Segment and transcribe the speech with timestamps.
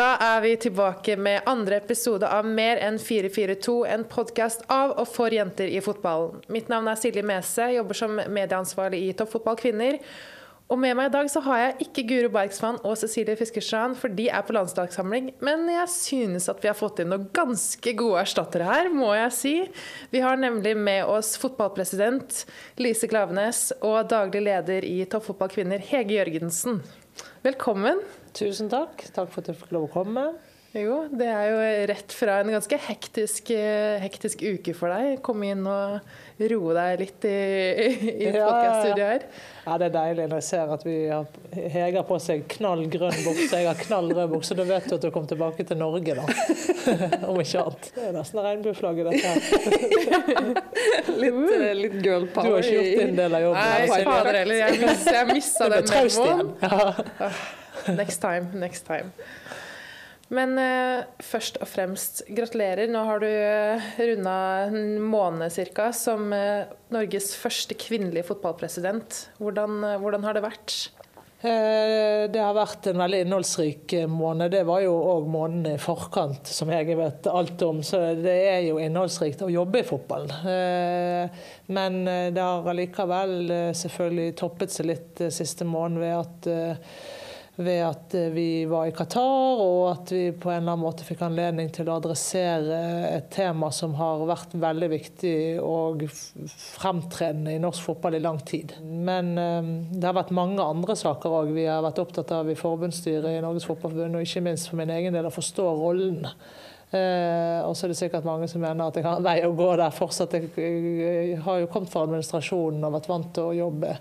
[0.00, 5.08] Da er vi tilbake med andre episode av Mer enn 442, en podkast av og
[5.10, 6.38] for jenter i fotballen.
[6.48, 9.98] Mitt navn er Silje Mese, jobber som medieansvarlig i Toppfotball kvinner.
[10.72, 14.14] Og med meg i dag så har jeg ikke Guro Bergsvann og Cecilie Fiskerstrand, for
[14.16, 15.34] de er på landslagssamling.
[15.44, 19.36] Men jeg synes at vi har fått inn noen ganske gode erstattere her, må jeg
[19.36, 19.54] si.
[20.14, 22.46] Vi har nemlig med oss fotballpresident
[22.80, 26.80] Lise Klavenes og daglig leder i Toppfotball kvinner Hege Jørgensen.
[27.44, 28.00] Velkommen.
[28.36, 29.04] Tusen takk.
[29.14, 30.30] Takk for at jeg fikk lov å komme.
[30.70, 35.16] Jo, det er jo rett fra en ganske hektisk, eh, hektisk uke for deg.
[35.26, 35.98] Komme inn og
[36.38, 37.32] roe deg litt i,
[38.06, 39.24] i ja, podcaststudioet her.
[39.64, 41.26] Ja, det er deilig når jeg ser at vi har
[41.74, 44.54] Hege på seg knall grønn bukse, jeg har knall rød bukse.
[44.54, 46.24] Da vet du at du kom tilbake til Norge, da.
[47.32, 47.92] Om ikke annet.
[47.96, 49.38] Det er nesten regnbueflagget, dette her.
[51.24, 52.46] litt, uh, litt girl power.
[52.46, 53.72] Du har ikke gjort din del av jobben.
[53.74, 54.62] Nei, fader heller.
[55.18, 56.54] Jeg mista den memoen.
[57.88, 59.12] Next time, next time.
[60.30, 62.86] Men uh, først og fremst, gratulerer.
[62.90, 64.36] Nå har du uh, runda
[64.68, 65.90] en måned ca.
[65.96, 69.24] som uh, Norges første kvinnelige fotballpresident.
[69.42, 70.78] Hvordan, uh, hvordan har det vært?
[71.40, 74.50] Det har vært en veldig innholdsrik måned.
[74.52, 77.78] Det var jo òg måneden i forkant, som jeg vet alt om.
[77.80, 80.34] Så det er jo innholdsrikt å jobbe i fotballen.
[81.72, 86.50] Men det har allikevel selvfølgelig toppet seg litt siste måned ved at
[87.56, 91.06] ved at eh, vi var i Qatar, og at vi på en eller annen måte
[91.06, 92.78] fikk anledning til å adressere
[93.10, 95.34] et tema som har vært veldig viktig
[95.64, 98.76] og fremtredende i norsk fotball i lang tid.
[98.80, 102.58] Men eh, det har vært mange andre saker òg vi har vært opptatt av i
[102.58, 106.26] forbundsstyret i Norges Fotballforbund, og ikke minst for min egen del å forstå rollen
[106.90, 109.68] og så er det sikkert mange som mener at jeg har en vei å gå
[109.78, 110.32] der fortsatt.
[110.34, 113.92] Jeg, jeg, har jo kommet fra administrasjonen og vært vant til å jobbe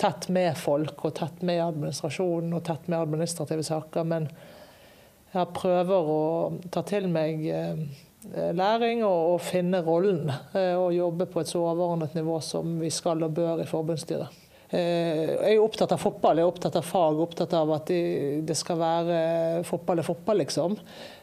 [0.00, 4.08] tett med folk og tett med administrasjonen og tett med administrative saker.
[4.08, 4.30] Men
[5.34, 6.20] jeg prøver å
[6.72, 7.80] ta til meg eh,
[8.56, 10.30] læring og, og finne rollen.
[10.56, 14.44] Eh, og jobbe på et så overordnet nivå som vi skal og bør i forbundsstyret.
[14.68, 17.92] Eh, jeg er opptatt av fotball, jeg er opptatt av fag, opptatt av at
[18.48, 19.20] det skal være
[19.68, 20.76] fotball er fotball, liksom.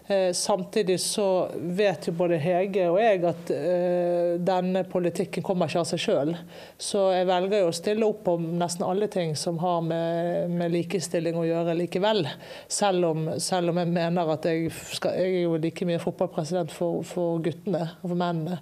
[0.07, 5.81] Eh, samtidig så vet jo både Hege og jeg at eh, denne politikken kommer ikke
[5.81, 6.33] av seg sjøl.
[6.77, 10.75] Så jeg velger jo å stille opp på nesten alle ting som har med, med
[10.75, 12.21] likestilling å gjøre likevel.
[12.69, 16.75] Selv om, selv om, jeg mener at jeg, skal, jeg er jo like mye fotballpresident
[16.75, 18.61] for, for guttene og for mennene.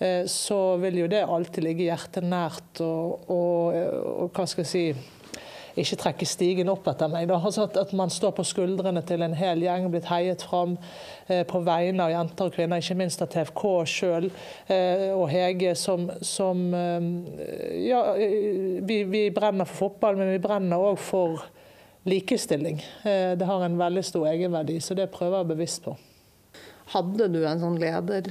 [0.00, 3.76] Eh, så vil jo det alltid ligge hjertet nært og, og,
[4.24, 5.19] og hva skal jeg si
[5.82, 7.30] ikke trekke stigen opp etter meg.
[7.34, 10.76] Altså at, at, man står på skuldrene til en hel gjeng, blitt heiet fram
[11.26, 15.74] eh, på vegne av jenter og kvinner, ikke minst av TFK sjøl eh, og Hege,
[15.78, 17.08] som, som eh,
[17.90, 21.46] Ja, vi, vi, brenner for fotball, men vi brenner òg for
[22.08, 22.80] likestilling.
[23.04, 25.96] Eh, det har en veldig stor egenverdi, så det prøver jeg bevisst på.
[26.94, 28.30] Hadde du en sånn leder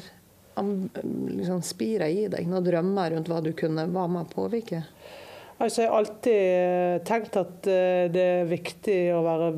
[0.60, 4.84] liksom spira i deg noen drømmer rundt hva du kunne være med å påvirke?
[5.60, 9.50] Altså, jeg har alltid eh, tenkt at eh, det er viktig å være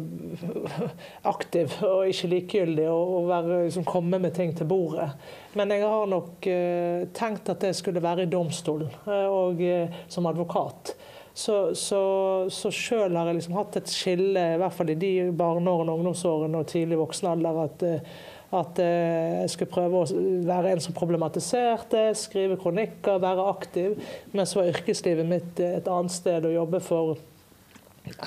[1.34, 5.12] aktiv og ikke likegyldig, og være, liksom, komme med ting til bordet.
[5.54, 9.60] Men jeg har nok uh, tenkt at det skulle være i domstolen og
[10.10, 10.94] som advokat.
[11.36, 15.94] Så, så, sjøl har jeg liksom hatt et skille, i hvert fall i de barneårene,
[16.00, 17.86] ungdomsårene og tidlig voksen alder, at
[18.52, 23.96] at eh, jeg skulle prøve å være en som problematiserte, skrive kronikker, være aktiv.
[24.36, 27.22] Men så var yrkeslivet mitt et annet sted å jobbe for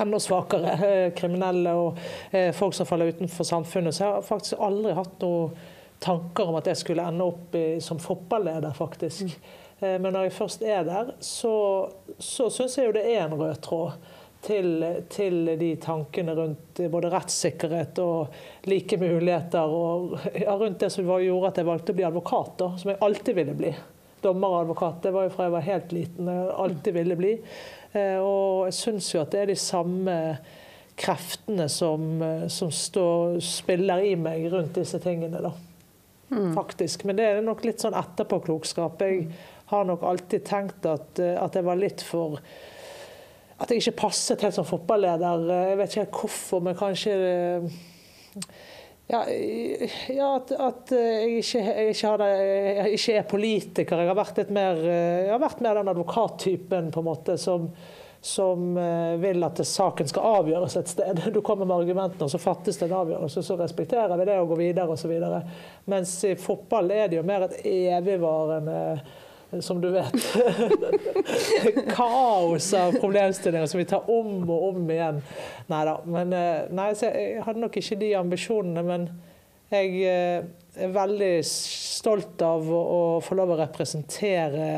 [0.00, 3.96] enda svakere eh, kriminelle og eh, folk som faller utenfor samfunnet.
[3.96, 5.70] Så jeg har faktisk aldri hatt noen
[6.04, 9.28] tanker om at jeg skulle ende opp i, som fotballeder, faktisk.
[9.28, 9.60] Mm.
[10.00, 11.54] Men når jeg først er der, så,
[12.22, 13.96] så syns jeg jo det er en rød tråd
[14.44, 19.72] til, til, de tankene rundt både rettssikkerhet og like muligheter.
[19.72, 23.00] Og ja, rundt det som gjorde at jeg valgte å bli advokat, da, som jeg
[23.04, 23.72] alltid ville bli.
[24.24, 25.00] Dommer og advokat.
[25.04, 26.28] Det var jo fra jeg var helt liten.
[26.32, 27.32] Jeg alltid ville bli.
[27.92, 30.18] Eh, og jeg syns jo at det er de samme
[30.94, 35.50] kreftene som, som står, spiller i meg rundt disse tingene, da.
[36.30, 36.52] Mm.
[36.54, 37.04] Faktisk.
[37.04, 39.02] Men det er nok litt sånn etterpåklokskap.
[39.02, 39.26] Jeg
[39.70, 42.40] har nok alltid tenkt at, at jeg var litt for
[43.58, 45.44] at jeg ikke passet helt som fotballeder.
[45.70, 47.16] Jeg vet ikke helt hvorfor, men kanskje
[49.06, 49.20] ja,
[50.08, 54.00] ja at, at, jeg, ikke, jeg, ikke hadde, jeg ikke, er politiker.
[54.00, 57.68] Jeg har vært, mer, jeg har vært mer den advokattypen på en måte som,
[58.24, 61.20] som eh, vil at saken skal avgjøres et sted.
[61.36, 63.44] Du kommer med argumentene, og så fattes det en avgjørelse.
[63.44, 65.12] Så respekterer vi det og går videre osv.
[65.92, 68.80] Mens i fotball er det jo mer et evigvarende
[69.62, 70.14] som du vet.
[71.96, 75.20] Kaos av problemstillinger som vi tar om og om igjen.
[75.70, 77.10] Neida, men, eh, nei da.
[77.10, 79.08] jeg hadde nok ikke de ambisjonene, men
[79.72, 80.46] jeg eh,
[80.76, 84.70] er veldig stolt av å, å få lov å representere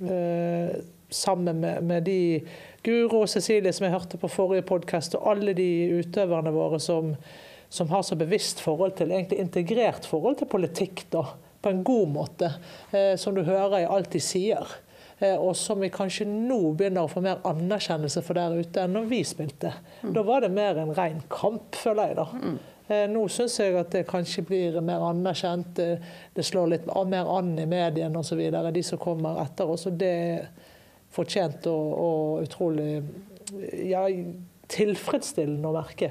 [0.00, 0.74] eh,
[1.12, 2.42] sammen med, med, de
[2.82, 7.12] Guro og Cecilie som jeg hørte på forrige podkast, og alle de utøverne våre som,
[7.70, 11.06] som har så bevisst forhold til, egentlig integrert forhold til politikk.
[11.12, 11.26] da
[11.62, 12.54] på en god måte,
[12.90, 14.66] eh, som du hører alt de sier.
[15.18, 18.96] Eh, og som vi kanskje nå begynner å få mer anerkjennelse for der ute enn
[18.96, 19.72] når vi spilte.
[20.02, 20.12] Mm.
[20.16, 22.18] Da var det mer en ren kamp, føler jeg.
[22.18, 22.26] da.
[22.32, 22.58] Mm.
[22.88, 25.78] Eh, nå syns jeg at det kanskje blir mer anerkjent.
[26.34, 28.42] Det slår litt mer an i mediene osv.
[28.50, 29.86] De som kommer etter oss.
[29.86, 30.50] Og det er
[31.12, 33.02] fortjent og, og utrolig
[33.84, 34.02] ja,
[34.72, 36.10] tilfredsstillende å merke.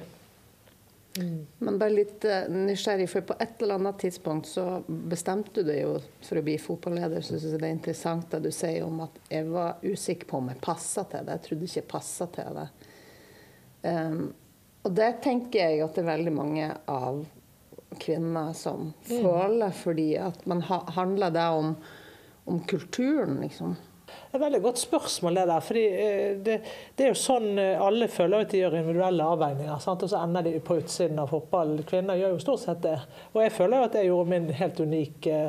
[1.18, 1.48] Mm.
[1.58, 5.81] Men bare litt uh, nysgjerrig, for på et eller annet tidspunkt så bestemte du deg
[5.84, 7.24] jo for å bli fotballeder.
[7.24, 10.40] Så synes jeg det er interessant det du sier om at jeg var usikker på
[10.40, 11.36] om jeg passa til det.
[11.36, 12.69] Jeg trodde ikke jeg passa til det.
[13.81, 14.24] Um,
[14.81, 17.22] og det tenker jeg at det er veldig mange av
[18.02, 19.10] kvinner som mm.
[19.10, 21.74] føler, fordi at man ha, handler det om,
[22.50, 23.75] om kulturen, liksom.
[24.31, 25.60] Det er et veldig godt spørsmål, det der.
[25.60, 26.54] fordi eh, det,
[26.96, 29.80] det, er jo sånn eh, alle føler at de gjør individuelle avveininger.
[29.84, 30.06] Sant?
[30.06, 31.74] Og så ender de på utsiden av fotball.
[31.90, 32.96] Kvinner gjør jo stort sett det.
[33.34, 35.40] Og jeg føler jo at jeg gjorde min helt unike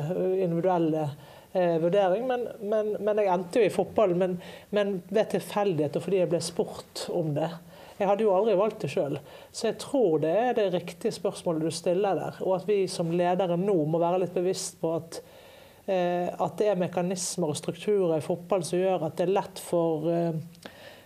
[0.43, 2.25] individuelle eh, vurdering.
[2.27, 4.35] Men, men, men, jeg endte jo i fotball, men,
[4.75, 7.53] men ved tilfeldighet og fordi jeg ble spurt om det.
[8.01, 9.15] Jeg hadde jo aldri valgt det sjøl.
[9.55, 12.43] Så jeg tror det er det riktige spørsmålet du stiller der.
[12.43, 15.32] Og at vi som ledere nå må være litt bevisst på at Eh,
[15.83, 20.07] at det er mekanismer og strukturer i fotball som gjør at det er lett for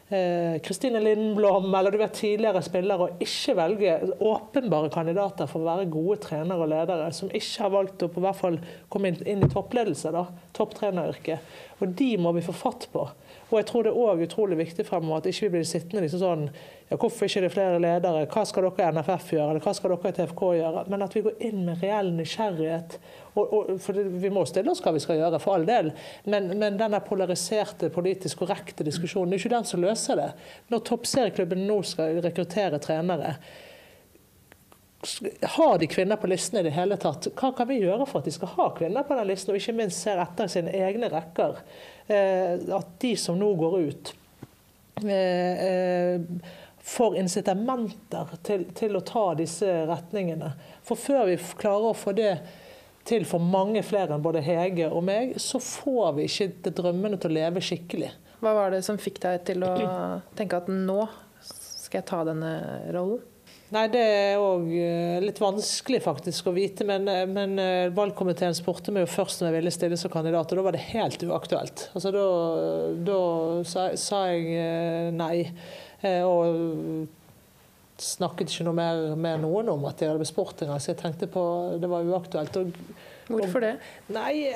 [0.08, 5.60] Kristine eh, eh Lindblom eller du vet tidligere spillere å ikke velge åpenbare kandidater for
[5.60, 9.12] å være gode trenere og ledere, som ikke har valgt å på hvert fall komme
[9.18, 10.24] inn i toppledelse, da,
[10.56, 11.58] topptreneryrket.
[11.82, 13.04] Og de må vi få fatt på.
[13.48, 16.20] Og jeg tror det er også utrolig viktig fremover at ikke vi blir sittende liksom
[16.20, 16.50] sånn
[16.88, 18.26] ja, Hvorfor ikke det er flere ledere?
[18.32, 19.48] Hva skal dere i NFF gjøre?
[19.54, 20.84] Eller hva skal dere i TFK gjøre?
[20.92, 22.98] Men at vi går inn med reell nysgjerrighet.
[23.34, 25.92] Og, og, for Vi må stille oss hva vi skal gjøre, for all del.
[26.32, 30.30] Men, men den polariserte, politisk korrekte diskusjonen det er ikke den som løser det.
[30.72, 33.36] Når toppserieklubben nå skal rekruttere trenere,
[35.42, 37.28] har de kvinner på listen i det hele tatt?
[37.38, 39.76] Hva kan vi gjøre for at de skal ha kvinner på den listen, og ikke
[39.78, 41.60] minst ser etter sine egne rekker?
[42.08, 44.14] Eh, at de som nå går ut,
[45.06, 46.22] eh, eh,
[46.88, 50.54] får incitamenter til, til, å ta disse retningene.
[50.88, 52.34] For før vi klarer å få det
[53.08, 57.36] til for mange flere enn både Hege og meg, så får vi ikke drømmene til
[57.36, 58.12] å leve skikkelig.
[58.42, 59.74] Hva var det som fikk deg til å
[60.38, 61.04] tenke at nå
[61.44, 62.54] skal jeg ta denne
[62.96, 63.22] rollen?
[63.76, 66.86] Nei, Det er òg eh, litt vanskelig faktisk å vite.
[66.88, 70.52] Men, eh, men eh, valgkomiteen spurte meg jo først om jeg ville stille som kandidat,
[70.52, 71.90] og da var det helt uaktuelt.
[71.92, 72.26] Altså Da,
[73.10, 73.20] da
[73.68, 75.50] sa, sa, jeg nei.
[76.24, 77.08] Og
[77.98, 81.00] snakket ikke noe mer med noen om at jeg hadde blitt spurt engang, så jeg
[81.02, 81.44] tenkte på
[81.82, 82.60] det var uaktuelt.
[82.62, 82.78] Og,
[83.28, 83.74] Hvorfor det?
[84.14, 84.54] Nei,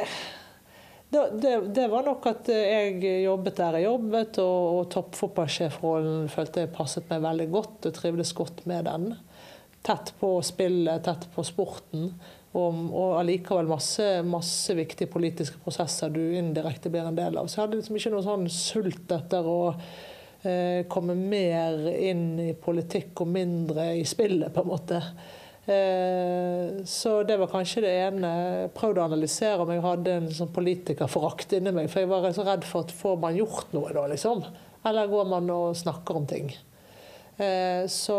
[1.12, 6.64] det, det, det, var nok at jeg jobbet der jeg jobbet, og, og toppfotballsjefrollen følte
[6.64, 9.10] jeg passet meg veldig godt og trivdes godt med den.
[9.84, 12.14] Tett på spillet, tett på sporten.
[12.52, 17.52] Og, og allikevel masse, masse viktige politiske prosesser du indirekte blir en del av.
[17.52, 22.52] Så jeg hadde liksom ikke noe sånn sult etter å eh, komme mer inn i
[22.56, 25.04] politikk og mindre i spillet, på en måte.
[25.66, 28.32] Eh, så det var kanskje det ene.
[28.64, 31.92] Jeg prøvde å analysere om jeg hadde en sånn politikerforakt inni meg.
[31.92, 34.44] For jeg var så redd for at får man gjort noe da, liksom?
[34.88, 36.50] Eller går man og snakker om ting?
[37.38, 38.18] Eh, så,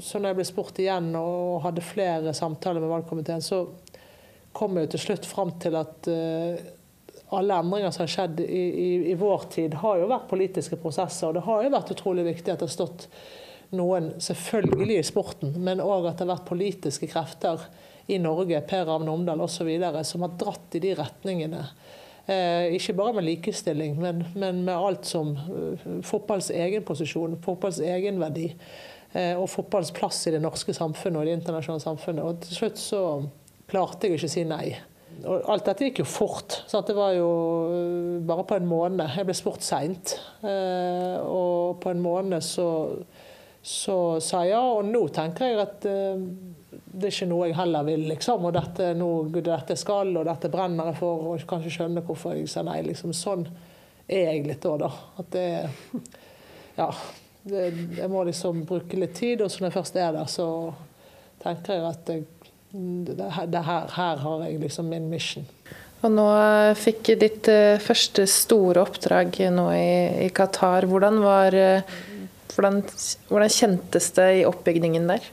[0.00, 3.66] så når jeg ble spurt igjen og hadde flere samtaler med valgkomiteen, så
[4.56, 6.70] kom jeg til slutt fram til at eh,
[7.36, 11.28] alle endringer som har skjedd i, i, i vår tid, har jo vært politiske prosesser.
[11.28, 13.06] Og det har jo vært utrolig viktig at det har stått
[13.76, 17.62] noen selvfølgelig i sporten, men òg at det har vært politiske krefter
[18.10, 19.68] i Norge, Per Ravn Omdal osv.,
[20.06, 21.64] som har dratt i de retningene.
[22.30, 27.80] Eh, ikke bare med likestilling, men, men med alt som uh, fotballs egen posisjon, fotballs
[27.82, 28.50] egenverdi.
[29.12, 32.22] Eh, og fotballs plass i det norske samfunnet og det internasjonale samfunnet.
[32.22, 33.02] Og til slutt så
[33.70, 34.66] klarte jeg ikke å si nei.
[35.20, 36.60] Og alt dette gikk jo fort.
[36.70, 36.86] Sant?
[36.88, 37.30] Det var jo
[37.70, 39.02] uh, bare på en måned.
[39.16, 40.14] Jeg ble spurt seint.
[40.46, 42.68] Eh, og på en måned så
[43.62, 44.62] så sa jeg ja.
[44.78, 46.22] Og nå tenker jeg at uh,
[46.90, 48.46] det er ikke noe jeg heller vil, liksom.
[48.48, 52.50] Og dette, noe, dette skal, og dette brenner jeg for, og kanskje skjønne hvorfor jeg
[52.50, 52.80] sa nei.
[52.88, 53.14] Liksom.
[53.16, 53.46] Sånn
[54.10, 54.92] er jeg litt da, da.
[55.22, 55.48] At det
[56.80, 56.92] Ja.
[57.40, 60.46] Det, jeg må liksom bruke litt tid, og så når jeg først er der, så
[61.40, 62.26] tenker jeg at jeg,
[63.08, 65.46] det, det her, her, har jeg liksom min mission.
[66.04, 66.26] Og nå
[66.76, 67.48] fikk ditt
[67.80, 70.84] første store oppdrag nå i, i Qatar.
[70.88, 71.56] Hvordan, var,
[72.54, 72.82] hvordan,
[73.28, 75.28] hvordan kjentes det i oppbygningen der?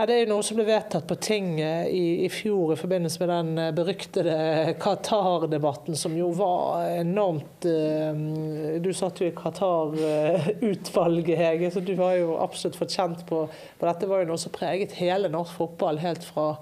[0.00, 3.20] Ja, det er jo noe som ble vedtatt på tinget i, i, fjor i forbindelse
[3.20, 4.36] med den eh, beryktede
[4.80, 12.14] Qatar-debatten, som jo var enormt uh, Du satt jo i Qatar-utvalget, Hege, så du var
[12.16, 14.08] jo absolutt fått kjent på, på dette.
[14.08, 16.54] var jo noe som preget hele norsk fotball helt fra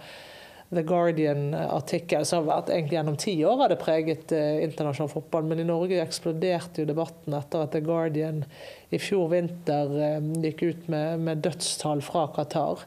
[0.74, 5.46] The Guardian-artikkel, som har vært egentlig gjennom ti år har det preget uh, internasjonal fotball.
[5.46, 8.42] Men i Norge eksploderte jo debatten etter at The Guardian
[8.90, 12.86] i fjor vinter uh, gikk ut med, med dødstall fra Qatar.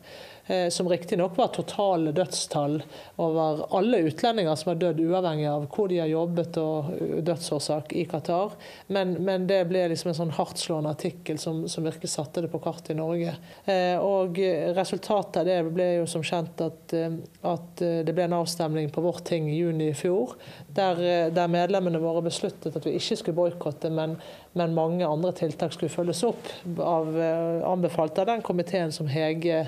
[0.52, 2.84] Eh, som riktignok var totale dødstall
[3.16, 6.90] over alle utlendinger som har dødd, uavhengig av hvor de har jobbet og
[7.24, 8.56] dødsårsak i Qatar.
[8.88, 12.60] Men, men det ble liksom en sånn hardtslående artikkel som, som virkelig satte det på
[12.64, 13.36] kartet i Norge.
[13.64, 14.42] Eh, og
[14.76, 17.16] resultatet av det ble jo som kjent at, eh,
[17.48, 20.36] at det ble en avstemning på vårt ting i juni i fjor,
[20.68, 24.18] der, der medlemmene våre besluttet at vi ikke skulle boikotte, men,
[24.54, 26.50] men mange andre tiltak skulle følges opp,
[26.84, 27.14] av,
[27.72, 29.64] anbefalt av den komiteen som Hege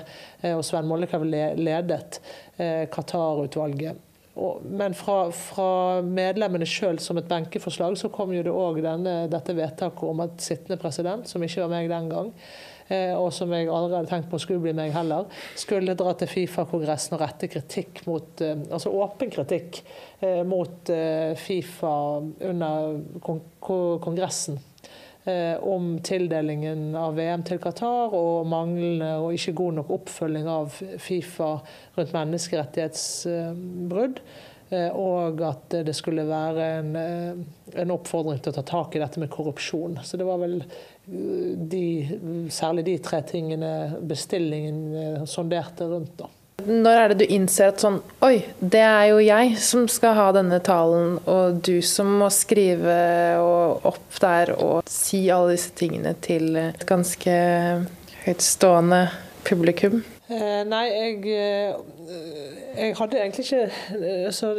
[0.52, 1.24] og Sven Mollekleiv
[1.56, 2.20] ledet,
[2.56, 4.02] eh, Qatar-utvalget.
[4.64, 8.80] Men fra, fra medlemmene sjøl som et benkeforslag, så kom jo det òg
[9.30, 12.32] dette vedtaket om at sittende president, som ikke var meg den gang,
[12.88, 16.32] eh, og som jeg aldri hadde tenkt på skulle bli meg heller, skulle dra til
[16.32, 19.84] Fifa-kongressen og rette kritikk mot, eh, altså åpen kritikk
[20.48, 20.88] mot
[21.36, 21.96] Fifa
[22.48, 24.56] under kongressen.
[25.24, 30.68] Eh, om tildelingen av VM til Qatar og manglende og ikke god nok oppfølging av
[31.00, 31.64] Fifa
[31.96, 34.20] rundt menneskerettighetsbrudd.
[34.68, 37.32] Eh, og at det skulle være en, eh,
[37.72, 39.96] en, oppfordring til å ta tak i dette med korrupsjon.
[40.04, 40.60] Så det var vel
[41.08, 42.04] de,
[42.52, 46.20] særlig de tre tingene bestillingen sonderte rundt.
[46.20, 46.28] da.
[46.64, 50.28] Når er det du innser at sånn Oi, det er jo jeg som skal ha
[50.36, 52.96] denne talen, og du som må skrive
[53.84, 57.36] opp der og si alle disse tingene til et ganske
[58.24, 59.04] høytstående
[59.44, 60.02] publikum?
[60.24, 61.74] Eh, nei, jeg, eh,
[62.78, 64.54] jeg, hadde egentlig ikke eh, så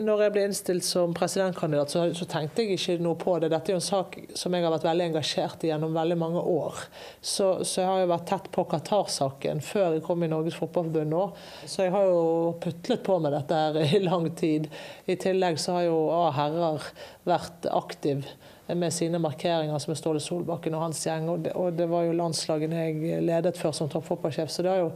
[0.00, 3.50] Når jeg ble innstilt som presidentkandidat, så, så, tenkte jeg ikke noe på det.
[3.52, 6.40] Dette er jo en sak som jeg har vært veldig engasjert i gjennom veldig mange
[6.54, 6.80] år.
[7.20, 11.12] Så, så jeg har jo vært tett på Qatar-saken før jeg kom i Norges Fotballforbund
[11.12, 11.26] nå.
[11.68, 12.24] Så jeg har jo
[12.64, 14.72] putlet på med dette her i lang tid.
[15.04, 16.88] I tillegg så har jo A herrer
[17.28, 18.24] vært aktiv
[18.66, 21.28] med sine markeringer, som er Ståle Solbakken og hans gjeng.
[21.28, 24.82] Og det, og det var jo landslagene jeg ledet før som toppfotballsjef, så det har
[24.86, 24.92] jo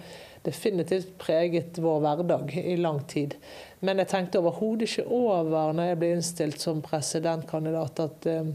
[0.47, 3.37] definitivt preget vår hverdag i lang tid.
[3.85, 8.51] Men jeg tenkte overhodet ikke over når jeg ble innstilt som presidentkandidat, at, eh,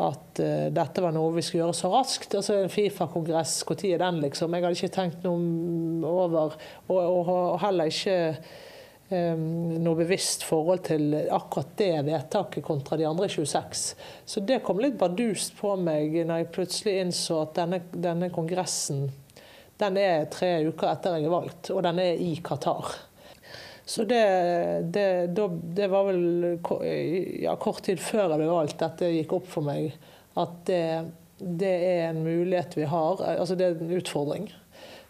[0.00, 2.38] at uh, dette var noe vi skulle gjøre så raskt.
[2.38, 4.54] Altså En Fifa-kongress, når er den, liksom?
[4.54, 6.56] Jeg hadde ikke tenkt noe over,
[6.86, 8.20] og, og, og heller ikke
[9.10, 13.80] noe bevisst forhold til akkurat det vedtaket kontra de andre 26.
[14.24, 19.08] Så det kom litt bardust på meg når jeg plutselig innså at denne, denne kongressen
[19.80, 22.92] den er tre uker etter jeg er valgt, og den er i Qatar.
[23.88, 24.22] Så det,
[24.92, 25.06] det,
[25.74, 26.58] det var vel
[27.42, 29.96] ja, kort tid før jeg ble valgt at det gikk opp for meg
[30.38, 30.84] at det,
[31.40, 33.24] det er en mulighet vi har.
[33.40, 34.50] Altså det er en utfordring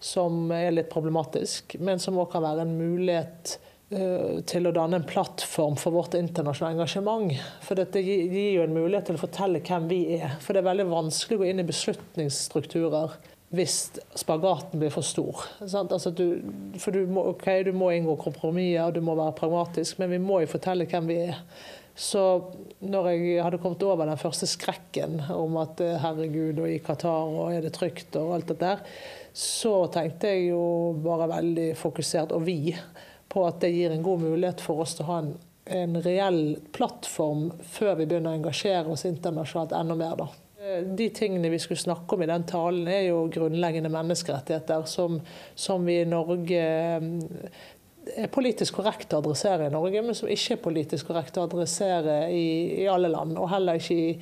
[0.00, 3.58] som er litt problematisk, men som òg kan være en mulighet
[3.90, 7.32] til å danne en plattform for vårt internasjonale engasjement.
[7.66, 10.36] For dette gir jo en mulighet til å fortelle hvem vi er.
[10.44, 13.16] For det er veldig vanskelig å gå inn i beslutningsstrukturer
[13.50, 13.76] hvis
[14.14, 15.42] spagaten blir for stor.
[15.60, 16.38] Altså du,
[16.78, 20.38] for du må, okay, du må inngå kompromisser, du må være pragmatisk, men vi må
[20.44, 21.40] jo fortelle hvem vi er.
[22.00, 22.22] Så
[22.86, 27.34] når jeg hadde kommet over den første skrekken om at eh, herregud, og i Qatar,
[27.34, 29.02] og er det trygt, og alt dette der,
[29.36, 30.62] så tenkte jeg jo
[31.02, 32.72] bare veldig fokusert, og vi
[33.30, 35.32] på at det gir en god mulighet for oss til å ha en,
[35.80, 36.44] en reell
[36.74, 40.16] plattform før vi begynner å engasjere oss internasjonalt enda mer.
[40.18, 40.30] da.
[40.60, 45.20] Eh, de tingene vi skulle snakke om i den talen, er jo grunnleggende menneskerettigheter som,
[45.54, 47.06] som vi i Norge eh,
[48.16, 52.16] er politisk korrekt å adressere i Norge, men som ikke er politisk korrekt å adressere
[52.32, 54.12] i, i alle land, og heller ikke i,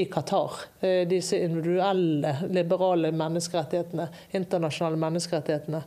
[0.00, 0.60] i, Qatar.
[0.80, 4.08] Eh, disse individuelle, liberale menneskerettighetene,
[4.38, 5.82] internasjonale menneskerettighetene.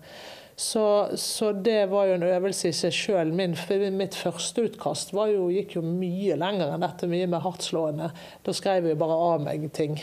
[0.60, 3.30] Så, så, det var jo en øvelse i seg sjøl.
[3.32, 8.10] Mitt første utkast jo, gikk jo mye lenger enn dette, mye mer hardtslående.
[8.44, 9.96] Da skrev jeg bare av meg ting.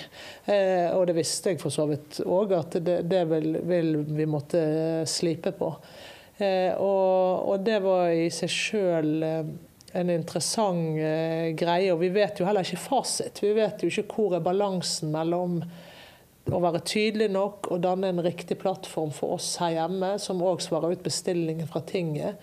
[0.49, 4.29] Eh, og det visste jeg for så vidt òg, at det, det vil, vil, vi
[4.33, 4.63] måtte
[5.13, 5.75] slipe på.
[6.39, 9.53] Eh, og, og, det var i seg sjøl eh,
[10.01, 11.93] en interessant eh, greie.
[11.93, 13.45] Og vi vet jo heller ikke fasit.
[13.45, 15.61] Vi vet jo ikke hvor er balansen mellom
[16.55, 20.63] å være tydelig nok og danne en riktig plattform for oss her hjemme, som òg
[20.63, 22.39] svarer ut bestillingen fra tinget.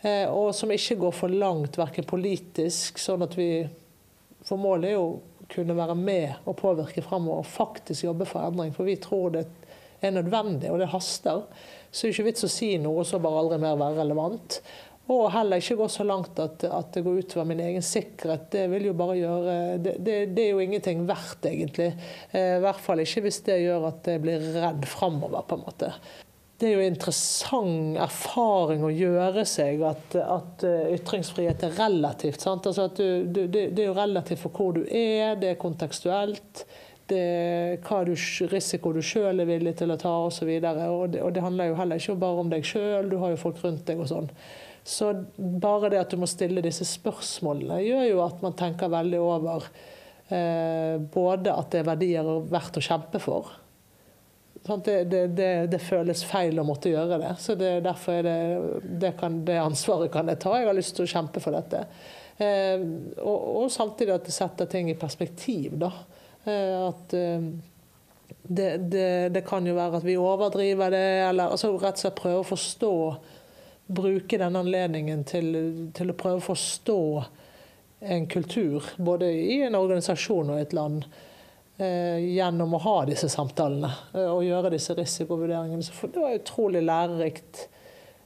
[0.00, 3.48] Eh, og som ikke går for langt, verken politisk, sånn at vi
[4.44, 8.74] For målet er jo kunne være med og påvirke fremover og faktisk jobbe for endring.
[8.76, 9.46] For vi tror det
[10.04, 11.44] er nødvendig, og det haster.
[11.90, 14.58] Så det er ikke vits å si noe og så bare aldri mer være relevant.
[15.12, 18.46] Og heller ikke gå så langt at, at det går utover min egen sikkerhet.
[18.54, 21.90] Det vil jo bare gjøre Det, det, det er jo ingenting verdt, egentlig.
[22.30, 25.66] Eh, I hvert fall ikke hvis det gjør at jeg blir redd framover, på en
[25.66, 25.92] måte
[26.64, 32.46] det er jo interessant erfaring å gjøre seg at, at eh, ytringsfrihet er relativt.
[32.46, 36.62] Altså du, du, det, er jo relativt for hvor du er, det er kontekstuelt.
[37.10, 38.14] Det er hva du,
[38.48, 40.48] risiko du sjøl er villig til å ta osv.
[40.48, 43.34] Og, så og, og det handler jo heller ikke bare om deg sjøl, du har
[43.34, 44.30] jo folk rundt deg og sånn.
[44.84, 49.20] Så bare det at du må stille disse spørsmålene, gjør jo at man tenker veldig
[49.24, 49.68] over
[50.28, 53.48] eh, både at det er verdier verdt å kjempe for
[54.64, 57.32] det, det, det, det, føles feil å måtte gjøre det.
[57.40, 60.54] Så det, derfor er det, kan, det, ansvaret kan jeg ta.
[60.56, 61.84] Jeg har lyst til å kjempe for dette.
[62.40, 62.80] Eh,
[63.20, 65.76] og, og, samtidig at det setter ting i perspektiv.
[65.82, 65.92] Da.
[66.48, 67.44] Eh, at eh,
[68.48, 72.48] det, kan jo være at vi overdriver det, eller altså, rett og slett prøve å
[72.54, 72.94] forstå
[73.86, 75.50] Bruke denne anledningen til,
[75.96, 77.00] til å prøve å forstå
[78.14, 81.04] en kultur, både i en organisasjon og et land.
[81.74, 85.82] Eh, gjennom å ha disse samtalene eh, og gjøre disse risikovurderingene.
[85.82, 87.64] Så det var utrolig lærerikt.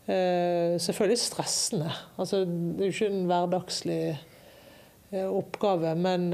[0.04, 1.94] Eh, selvfølgelig stressende.
[2.20, 4.02] Altså, det er jo ikke en hverdagslig
[5.08, 6.26] oppgave, men,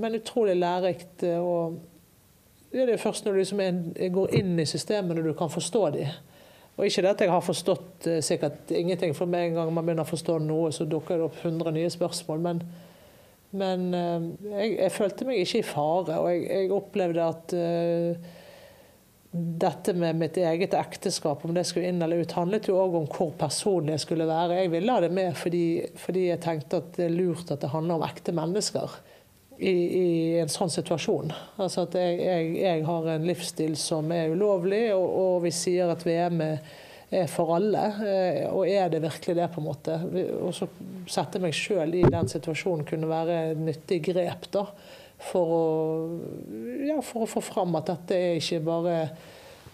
[0.00, 1.26] men utrolig lærerikt.
[1.44, 1.74] Og
[2.72, 3.60] det er først når du liksom
[4.14, 6.14] går inn i systemene du kan forstå dem.
[6.74, 10.06] Og ikke det at jeg har forstått sikkert ingenting, for med en gang man begynner
[10.06, 12.42] å forstå noe, så dukker det opp 100 nye spørsmål.
[12.42, 12.64] men
[13.54, 18.32] men uh, jeg, jeg, følte meg ikke i fare, og jeg, jeg opplevde at uh,
[19.34, 23.08] dette med mitt eget ekteskap, om det skulle inn eller ut, handlet jo òg om
[23.10, 24.60] hvor personlig jeg skulle være.
[24.62, 25.64] Jeg ville ha det med fordi,
[25.98, 28.94] fordi, jeg tenkte at det er lurt at det handler om ekte mennesker
[29.64, 30.08] i, i
[30.42, 31.32] en sånn situasjon.
[31.56, 35.92] Altså at jeg, jeg, jeg, har en livsstil som er ulovlig, og, og vi sier
[35.92, 36.58] at VM er
[37.14, 37.84] er for alle.
[38.06, 39.98] Eh, og er det virkelig det, på en måte?
[40.40, 40.68] Og så
[41.10, 44.66] sette meg sjøl i den situasjonen kunne være et nyttig grep da,
[45.24, 45.62] for å,
[46.84, 48.98] ja, for å få fram at dette er ikke bare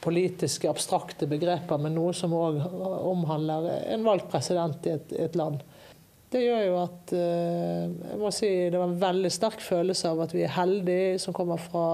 [0.00, 2.60] politiske, abstrakte begreper, men noe som òg
[3.10, 5.60] omhandler en valgt president i et, et, land.
[6.30, 10.20] Det gjør jo at eh, jeg må si, Det var en veldig sterk følelse av
[10.26, 11.86] at vi er heldige som kommer fra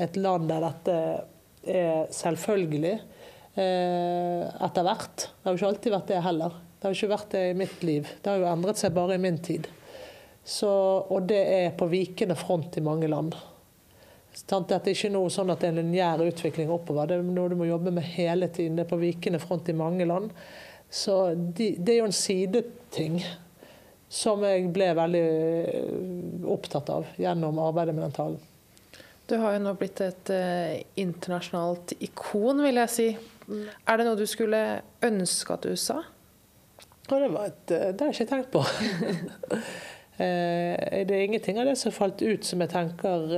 [0.00, 0.96] et land der dette
[1.70, 2.96] er selvfølgelig.
[3.54, 5.26] Eh, etter hvert.
[5.28, 6.56] Det har jo ikke alltid vært det heller.
[6.80, 8.10] Det har ikke vært det i mitt liv.
[8.22, 9.68] Det har jo endret seg bare i min tid.
[10.42, 10.70] Så,
[11.06, 13.36] og det er på vikende front i mange land.
[14.30, 17.10] Det er ikke noe sånn at det er en lineær utvikling oppover.
[17.10, 18.78] Det er noe du må jobbe med hele tiden.
[18.78, 20.30] Det er på vikende front i mange land.
[20.90, 23.20] Så de, det er jo en sideting
[24.10, 25.26] som jeg ble veldig
[25.70, 28.38] eh, opptatt av gjennom arbeidet med den talen.
[29.30, 33.10] Du har jo nå blitt et eh, internasjonalt ikon, vil jeg si.
[33.86, 36.00] Er det noe du skulle ønske at du sa?
[37.10, 38.64] det, et, eh, det har jeg ikke tenkt på.
[40.20, 43.32] Eh, det er ingenting av det som falt ut som jeg tenker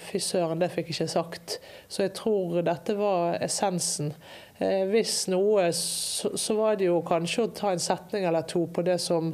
[0.00, 1.58] Fy søren, det fikk jeg ikke sagt.
[1.88, 4.14] Så jeg tror dette var essensen.
[4.54, 9.00] Hvis noe, så var det jo kanskje å ta en setning eller to på det
[9.02, 9.32] som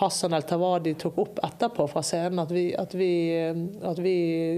[0.00, 2.40] Hassan El Tawadi tok opp etterpå fra scenen.
[2.40, 3.12] At vi, at vi,
[3.84, 4.14] at vi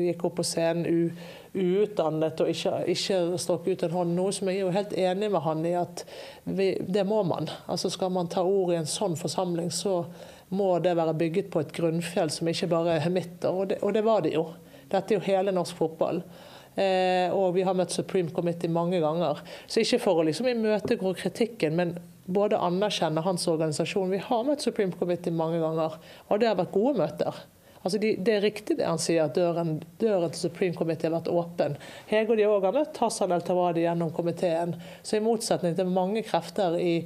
[0.08, 1.08] gikk opp på scenen u,
[1.52, 4.14] uutdannet og ikke, ikke strakk ut en hånd.
[4.16, 6.04] Noe som jeg er jo helt enig med han i at
[6.44, 7.50] vi, det må man.
[7.66, 10.04] Altså Skal man ta ord i en sånn forsamling, så
[10.52, 13.50] må det være bygget på et grunnfjell som ikke bare er hemitter.
[13.50, 14.46] Og det, og det var det jo.
[14.92, 16.20] Dette er jo hele norsk fotball.
[16.74, 19.40] Eh, og vi har møtt Supreme Committee mange ganger.
[19.66, 21.96] Så ikke for å liksom imøtegå kritikken, men
[22.32, 24.12] både anerkjenne hans organisasjon.
[24.12, 27.42] Vi har møtt Supreme Committee mange ganger, og det har vært gode møter.
[27.82, 31.16] Altså de, det er riktig det han sier, at døren, døren til Supreme Committee har
[31.16, 31.74] vært åpen.
[32.06, 34.76] Hege og de òg har møtt Hassan El-Tawadi gjennom komiteen.
[35.02, 37.00] Så i motsetning til mange krefter i,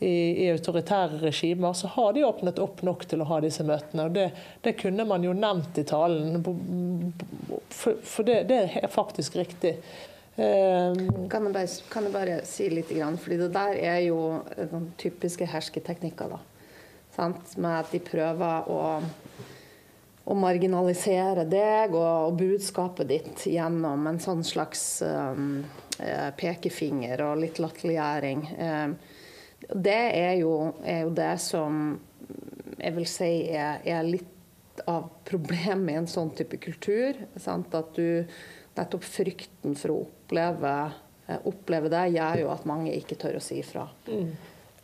[0.00, 4.06] i, i, autoritære regimer, så har de åpnet opp nok til å ha disse møtene.
[4.08, 4.30] og Det,
[4.64, 6.40] det kunne man jo nevnt i talen,
[7.68, 9.74] for, for det, det, er faktisk riktig.
[10.40, 12.94] Um, kan, jeg bare, kan, jeg bare, si litt?
[12.96, 14.22] Fordi det der er jo
[14.72, 16.32] noen typiske hersketeknikker.
[16.32, 16.40] da.
[17.60, 18.80] Med at de prøver å,
[20.24, 25.66] å marginalisere deg og, og, budskapet ditt gjennom en sånn slags um,
[26.40, 28.46] pekefinger og litt latterliggjøring.
[28.56, 29.00] Um,
[29.74, 30.54] det er jo,
[30.84, 31.80] er jo, det som
[32.80, 37.18] jeg vil si er, er litt av problemet i en sånn type kultur.
[37.40, 37.74] Sant?
[37.76, 38.24] At du
[38.78, 40.74] nettopp frykten for å oppleve,
[41.26, 43.86] eh, oppleve det, gjør jo at mange ikke tør å si ifra.
[44.08, 44.30] Mm.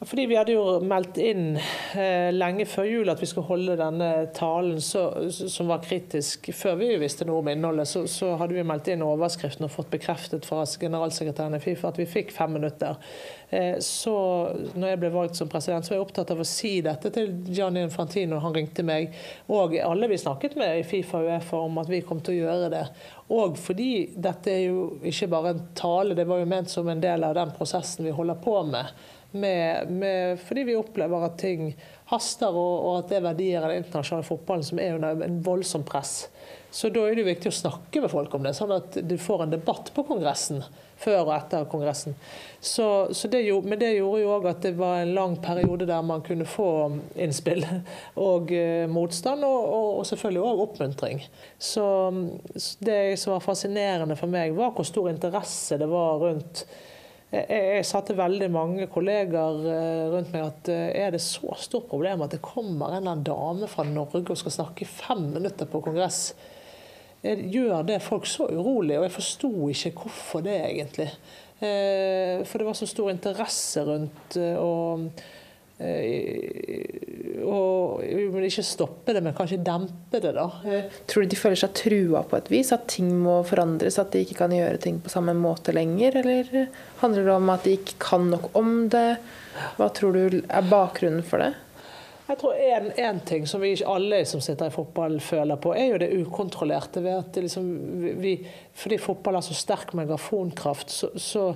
[0.00, 4.10] Fordi Vi hadde jo meldt inn eh, lenge før jul at vi skulle holde denne
[4.36, 6.50] talen så, som var kritisk.
[6.52, 9.88] Før vi visste noe om innholdet, så, så, hadde vi meldt inn overskriften og fått
[9.94, 13.00] bekreftet fra generalsekretæren i Fifa at vi fikk fem minutter.
[13.48, 14.14] Eh, så
[14.76, 17.32] når jeg ble valgt som president, så var jeg opptatt av å si dette til
[17.48, 18.42] Gianni Infantino.
[18.44, 19.16] Han ringte meg,
[19.48, 22.50] og alle vi snakket med i Fifa og Uefa om at vi kom til å
[22.50, 22.86] gjøre det.
[23.32, 27.00] Og fordi dette er jo ikke bare en tale, det var jo ment som en
[27.00, 28.92] del av den prosessen vi holder på med
[29.36, 31.70] med, med, fordi vi opplever at ting
[32.10, 35.38] haster, og, og at det er verdier i den internasjonale fotballen som er under en
[35.44, 36.26] voldsom press.
[36.70, 39.46] Så da er det viktig å snakke med folk om det, sånn at du får
[39.46, 40.60] en debatt på Kongressen
[41.00, 42.16] før og etter Kongressen.
[42.60, 45.88] Så, så det gjorde, men det gjorde jo òg at det var en lang periode
[45.88, 46.68] der man kunne få
[47.20, 47.64] innspill
[48.28, 51.22] og eh, motstand, og, og, og selvfølgelig òg oppmuntring.
[51.58, 51.86] Så
[52.84, 56.64] det som var fascinerende for meg, var hvor stor interesse det var rundt
[57.34, 61.88] jeg, sa til veldig mange kolleger eh, rundt meg at eh, er det så stort
[61.90, 65.24] problem at det kommer en eller annen dame fra Norge og skal snakke i fem
[65.34, 66.30] minutter på kongress?
[67.26, 69.00] Gjør det folk så urolig?
[69.00, 71.08] Og jeg forsto ikke hvorfor det, egentlig.
[71.58, 74.38] Eh, for det var så stor interesse rundt.
[74.60, 75.08] og
[77.46, 78.00] og
[78.46, 80.32] ikke stoppe det, men kanskje dempe det.
[80.36, 80.46] da.
[81.08, 82.72] Tror du de føler seg trua på et vis?
[82.72, 83.98] At ting må forandres?
[84.00, 86.20] At de ikke kan gjøre ting på samme måte lenger?
[86.22, 86.66] Eller
[87.02, 89.10] handler det om at de ikke kan nok om det?
[89.76, 91.52] Hva tror du er bakgrunnen for det?
[92.26, 95.92] Jeg tror en, ting som vi ikke alle som sitter i fotball føler på, er
[95.92, 97.02] jo det ukontrollerte.
[97.04, 97.68] ved at liksom
[98.18, 98.40] vi,
[98.74, 101.54] Fordi fotball har så sterk megafonkraft, så, så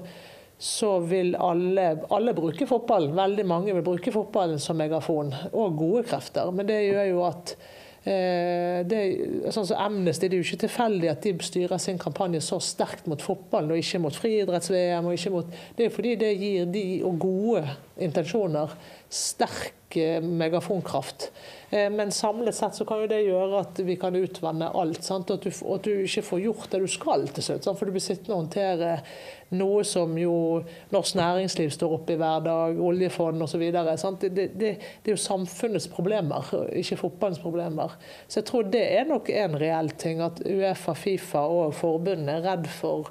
[0.61, 3.15] så vil alle, alle bruke fotballen.
[3.17, 6.51] Veldig mange vil bruke fotballen som megafon, og gode krefter.
[6.53, 7.55] Men det gjør jo at
[8.05, 8.99] eh, det,
[9.57, 13.09] sånn som Amnesty, det er jo ikke tilfeldig at de styrer sin kampanje så sterkt
[13.09, 15.09] mot fotballen, og ikke mot friidretts-VM.
[15.79, 17.65] Det er fordi det gir de og gode
[18.01, 18.73] intensjoner
[19.11, 21.33] sterk eh, megafonkraft.
[21.71, 25.03] Eh, men samlet sett så kan jo det gjøre at vi kan utvanne alt.
[25.05, 25.31] Sant?
[25.35, 27.67] At, du, at du ikke får gjort det du skal til slutt.
[27.67, 28.93] For du blir sittende og håndtere
[29.59, 30.35] noe som jo
[30.95, 33.67] norsk næringsliv står oppe i hver dag, oljefond osv.
[33.75, 37.99] Det, det, det, det er jo samfunnets problemer, ikke fotballens problemer.
[38.29, 40.23] Så jeg tror det er nok en reell ting.
[40.23, 43.11] At Uefa, Fifa og forbundene er redd for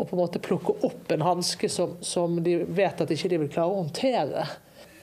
[0.00, 3.38] å på en måte plukke opp en hanske som, som de vet at ikke de
[3.44, 4.48] vil klare å håndtere.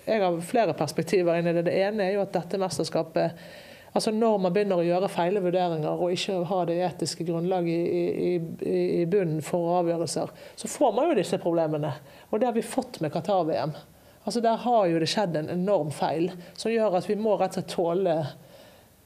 [0.08, 1.66] Jeg har flere perspektiver inn i det.
[1.68, 3.48] Det ene er jo at dette mesterskapet
[3.98, 8.02] Altså Når man begynner å gjøre feile vurderinger og ikke ha det etiske grunnlaget i,
[8.28, 11.96] i, i, bunnen for avgjørelser, så får man jo disse problemene.
[12.30, 13.74] Og det har vi fått med Qatar-VM.
[14.22, 17.56] Altså Der har jo det skjedd en enorm feil som gjør at vi må rett
[17.56, 18.18] og slett tåle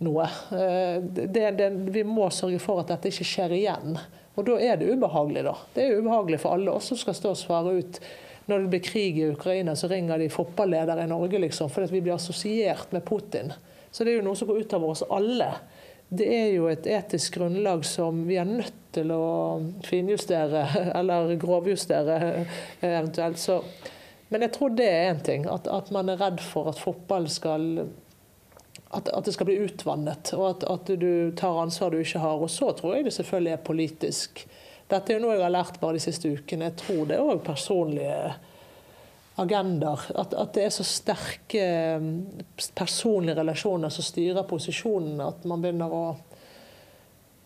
[0.04, 0.27] noe.
[0.60, 3.99] Eh, det, det, vi må sørge for at dette ikke skjer igjen.
[4.36, 5.56] Og da er det ubehagelig, da.
[5.76, 8.00] Det er ubehagelig for alle oss som skal stå og svare ut
[8.50, 12.02] når det blir krig i Ukraina, så ringer de fotballedere i Norge, liksom, fordi vi
[12.02, 13.54] blir assosiert med Putin.
[13.91, 15.52] Så det er jo noe som går ut over oss alle.
[16.12, 19.26] Det er jo et etisk grunnlag som vi er nødt til å
[19.88, 20.65] finjustere,
[21.00, 22.17] eller grovjustere
[22.82, 23.39] eventuelt.
[23.39, 23.62] Så,
[24.32, 25.48] men jeg tror det er én ting.
[25.52, 27.86] At, at, man er redd for at fotball skal
[28.91, 32.41] at, at det skal bli utvannet, og at, at, du tar ansvar du ikke har.
[32.43, 34.45] Og så tror jeg det selvfølgelig er politisk
[34.91, 36.67] dette er jo noe jeg har lært bare de siste ukene.
[36.67, 38.15] Jeg tror det er òg personlige
[39.39, 40.08] agendaer.
[40.19, 41.67] At, at, det er så sterke
[42.01, 42.17] mm,
[42.75, 46.04] personlige relasjoner som styrer posisjonene, at man begynner å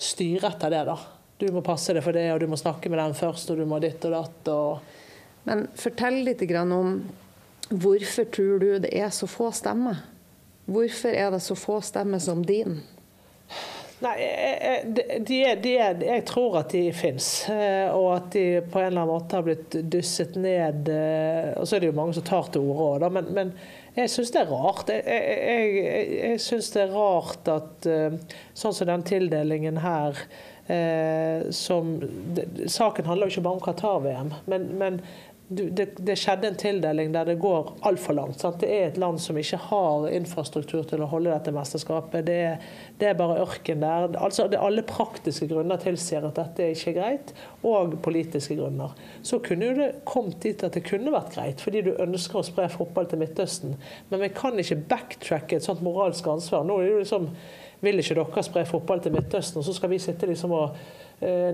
[0.02, 0.82] styre etter det.
[0.90, 0.98] da.
[1.38, 3.70] Du må passe deg for det, og du må snakke med den først, og du
[3.70, 4.52] må ditt og datt.
[4.56, 6.98] Og Men fortell litt om
[7.70, 10.02] hvorfor tror du det er så få stemmer?
[10.66, 12.80] Hvorfor er det så få stemmer som din?
[14.04, 14.16] Nei,
[15.24, 19.14] de, de, jeg tror at de fins, eh, og at de på en eller annen
[19.14, 20.90] måte har blitt dysset ned.
[20.92, 23.54] Eh, og så er det jo mange som tar til orde òg, men, men,
[23.96, 24.92] jeg syns det er rart.
[24.92, 28.18] Jeg, jeg, jeg syns det er rart at eh,
[28.58, 30.28] sånn som den tildelingen her
[31.54, 31.92] som,
[32.74, 34.96] Saken handler jo ikke bare om Qatar-VM, men, men
[35.48, 38.40] det, det, skjedde en tildeling der det går altfor langt.
[38.42, 38.58] Sant?
[38.64, 42.26] Det er et land som ikke har infrastruktur til å holde dette mesterskapet.
[42.26, 42.38] Det,
[42.98, 44.08] det er bare ørken der.
[44.18, 48.98] Altså, Alle praktiske grunner tilsier at dette er ikke greit, og politiske grunner.
[49.22, 52.48] Så kunne jo det kommet dit at det kunne vært greit, fordi du ønsker å
[52.48, 53.78] spre fotball til Midtøsten.
[54.10, 56.66] Men vi kan ikke backtracke et sånt moralsk ansvar.
[56.66, 57.30] Nå er det liksom,
[57.84, 60.78] Vil ikke dere spre fotball til Midtøsten, og så skal vi sitte liksom og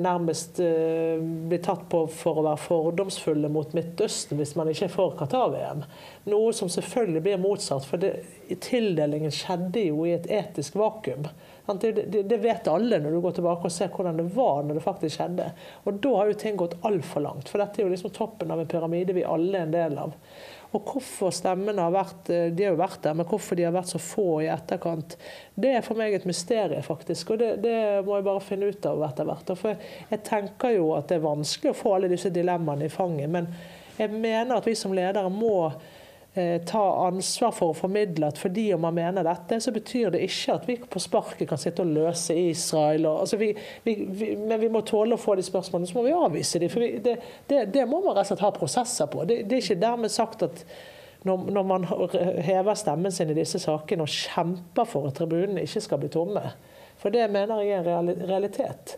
[0.02, 4.94] nærmest eh, blir tatt på for å være fordomsfulle mot Midtøsten hvis man ikke er
[4.94, 5.84] for Qatar-VM.
[6.32, 8.16] Noe som selvfølgelig blir motsatt, for det,
[8.64, 11.30] tildelingen skjedde jo i et etisk vakuum.
[11.72, 14.80] Det, det, det, vet alle når du går tilbake og ser hvordan det var når
[14.80, 15.52] det faktisk skjedde.
[15.86, 17.52] Og da har jo ting gått altfor langt.
[17.52, 20.18] For dette er jo liksom toppen av en pyramide vi alle er en del av.
[20.72, 23.76] Og hvorfor stemmene har vært eh, de har jo vært der, men hvorfor de har
[23.76, 25.18] vært så få i etterkant,
[25.60, 27.34] det er for meg et mysterium, faktisk.
[27.34, 27.76] Og det, det
[28.08, 29.54] må jeg bare finne ut av etter hvert.
[29.60, 33.32] For jeg tenker jo at det er vanskelig å få alle disse dilemmaene i fanget.
[33.32, 33.52] Men
[33.98, 35.68] jeg mener at vi som ledere må
[36.66, 40.54] ta ansvar for å formidle at fordi om man mener dette, så betyr det ikke
[40.56, 43.04] at vi på sparket kan sitte og løse Israel.
[43.10, 43.50] Og, altså vi,
[43.84, 46.70] vi, vi, men vi må tåle å få de spørsmålene, så må vi avvise de,
[46.72, 47.18] for det,
[47.50, 49.26] det, det, må man rett og slett ha prosesser på.
[49.28, 50.64] Det, det er ikke dermed sagt at
[51.28, 51.90] når, når, man
[52.48, 56.46] hever stemmen sin i disse sakene og kjemper for at tribunene ikke skal bli tomme.
[57.02, 58.96] For det mener jeg er en realitet.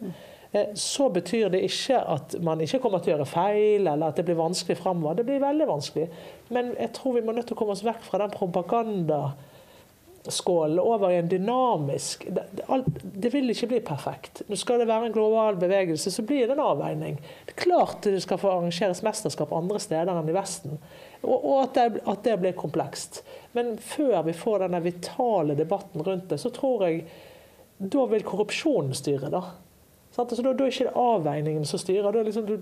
[0.54, 4.18] Eh, så betyr det ikke at man ikke kommer til å gjøre feil, eller at
[4.20, 5.16] det blir vanskelig framover.
[5.18, 6.08] Det blir veldig vanskelig.
[6.54, 11.10] Men jeg tror vi må nødt til å komme oss vekk fra den propagandaskålen over
[11.10, 12.44] i en dynamisk det,
[13.02, 14.34] det, vil ikke bli perfekt.
[14.46, 17.16] Nå skal det være en global bevegelse, så blir det en avveining.
[17.48, 20.74] Det er klart det skal få arrangeres mesterskap andre steder enn i Vesten.
[21.24, 23.14] Og, og at, det, at, det, blir komplekst.
[23.58, 27.10] Men før vi får denne vitale debatten rundt det, så tror jeg
[27.82, 29.30] da vil korrupsjonen styre.
[29.34, 29.42] da.
[30.18, 32.24] Altså, da, da, er ikke det som styrer.
[32.24, 32.60] Liksom, du,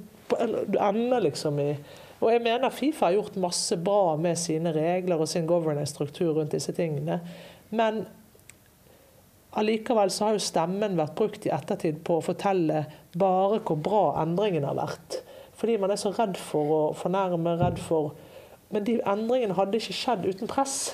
[0.71, 1.73] du, ender liksom i
[2.21, 6.51] Og jeg mener Fifa har gjort masse bra med sine regler og sin governance-struktur rundt
[6.51, 7.19] disse tingene.
[7.71, 8.05] Men
[9.57, 12.85] allikevel så har jo stemmen vært brukt i ettertid på å fortelle
[13.17, 15.17] bare hvor bra endringene har vært.
[15.57, 18.13] Fordi man er så redd for å fornærme, redd for
[18.71, 20.93] Men de endringene hadde ikke skjedd uten press.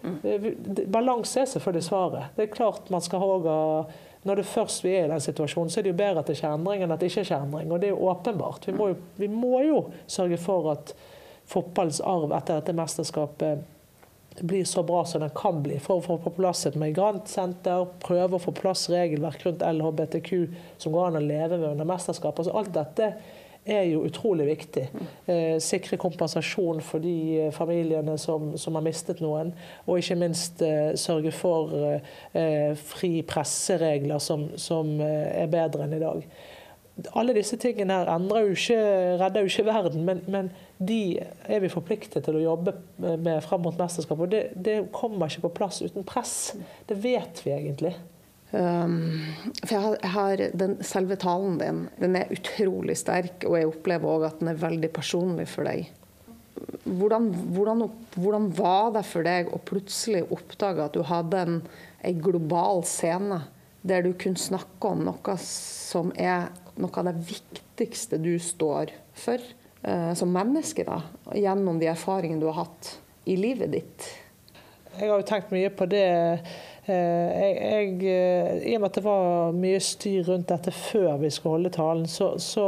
[0.00, 0.86] Mm.
[0.88, 2.30] Balanse er selvfølgelig svaret.
[2.36, 3.34] Det er klart man skal ha
[4.22, 6.36] når det først vi er i den situasjonen, så er det jo bedre at det
[6.38, 7.72] skjer endring enn at det ikke skjer endring.
[7.72, 8.68] Og det er jo åpenbart.
[8.68, 10.94] Vi må jo, vi må jo sørge for at
[11.50, 13.64] fotballens arv etter dette mesterskapet
[14.40, 15.76] blir så bra som den kan bli.
[15.82, 20.30] For å få på plass et migrantsenter, prøve å få plass regelverk rundt LHBTQ
[20.80, 22.46] som går an å leve med under mesterskapet.
[22.46, 23.10] Altså alt dette
[23.64, 24.86] er jo utrolig viktig.
[25.30, 29.52] Eh, sikre kompensasjon for de eh, familiene som, som, har mistet noen.
[29.86, 31.70] Og ikke minst eh, sørge for
[32.92, 36.26] fri presseregler som, som er bedre enn i dag.
[37.16, 38.80] Alle disse tingene her endrer jo ikke,
[39.20, 40.50] redder jo ikke verden, men, men,
[40.82, 44.24] de er vi forpliktet til å jobbe med fram mot mesterskapet.
[44.26, 46.56] Og det, det kommer ikke på plass uten press.
[46.90, 47.94] Det vet vi egentlig.
[48.52, 53.56] Um, for jeg har, jeg har, den Selve talen din den er utrolig sterk, og
[53.56, 55.88] jeg opplever òg at den er veldig personlig for deg.
[56.84, 61.56] Hvordan, hvordan, hvordan var det for deg å plutselig oppdage at du hadde en,
[62.04, 63.40] en, global scene
[63.88, 69.40] der du kunne snakke om noe som er noe av det viktigste du står for
[69.86, 71.00] uh, som menneske, da,
[71.32, 74.12] gjennom de erfaringene du har hatt i livet ditt?
[74.92, 76.04] Jeg har jo tenkt mye på det
[76.86, 81.30] jeg, jeg, eh, I og med at det var mye styr rundt dette før vi
[81.30, 82.64] skulle holde talen, så, så,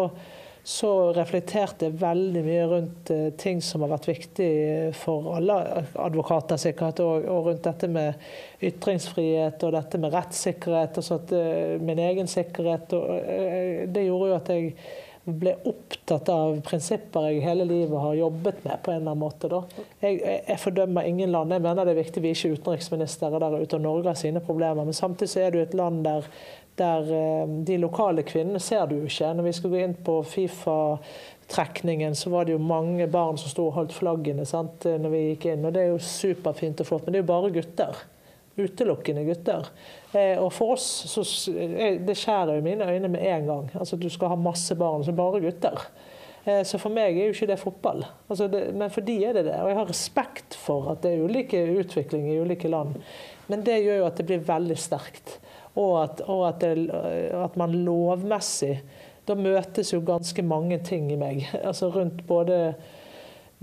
[0.62, 4.50] så reflekterte jeg veldig mye rundt eh, ting som har vært viktig
[5.00, 5.56] for alle
[6.06, 8.22] advokater, sikkert, og, og rundt dette med
[8.62, 11.18] ytringsfrihet og dette med rettssikkerhet, og så
[11.82, 12.94] min egen sikkerhet.
[12.94, 14.76] Og det gjorde jo at jeg
[15.24, 18.82] ble opptatt av prinsipper jeg hele livet har jobbet med.
[18.82, 19.62] på en eller annen måte.
[20.02, 21.52] Jeg, jeg, fordømmer ingen land.
[21.52, 24.44] Jeg mener det er viktig vi ikke er utenriksministre der ute, og Norge har sine
[24.44, 24.84] problemer.
[24.84, 26.28] Men samtidig er det et land der,
[26.78, 29.32] der eh, de lokale kvinnene ser du ikke.
[29.32, 33.70] Når vi skal gå inn på Fifa-trekningen, så var det jo mange barn som sto
[33.70, 35.64] og holdt flaggene sant, når vi gikk inn.
[35.64, 38.04] Og det er jo superfint og flott, men det er jo bare gutter
[38.56, 39.66] utelukkende gutter.
[40.12, 43.70] Eh, og for oss så eh, det skjærer i mine øyne med en gang.
[43.74, 45.86] Altså Du skal ha masse barn, som bare gutter.
[46.44, 48.04] Eh, så for meg er jo ikke det fotball.
[48.28, 49.56] Altså det, men for de er det det.
[49.62, 52.94] Og jeg har respekt for at det er ulike utvikling i ulike land.
[53.50, 55.38] Men det gjør jo at det blir veldig sterkt.
[55.74, 56.86] Og at, og at, det,
[57.34, 58.76] at man lovmessig
[59.26, 61.46] Da møtes jo ganske mange ting i meg.
[61.64, 62.74] Altså rundt både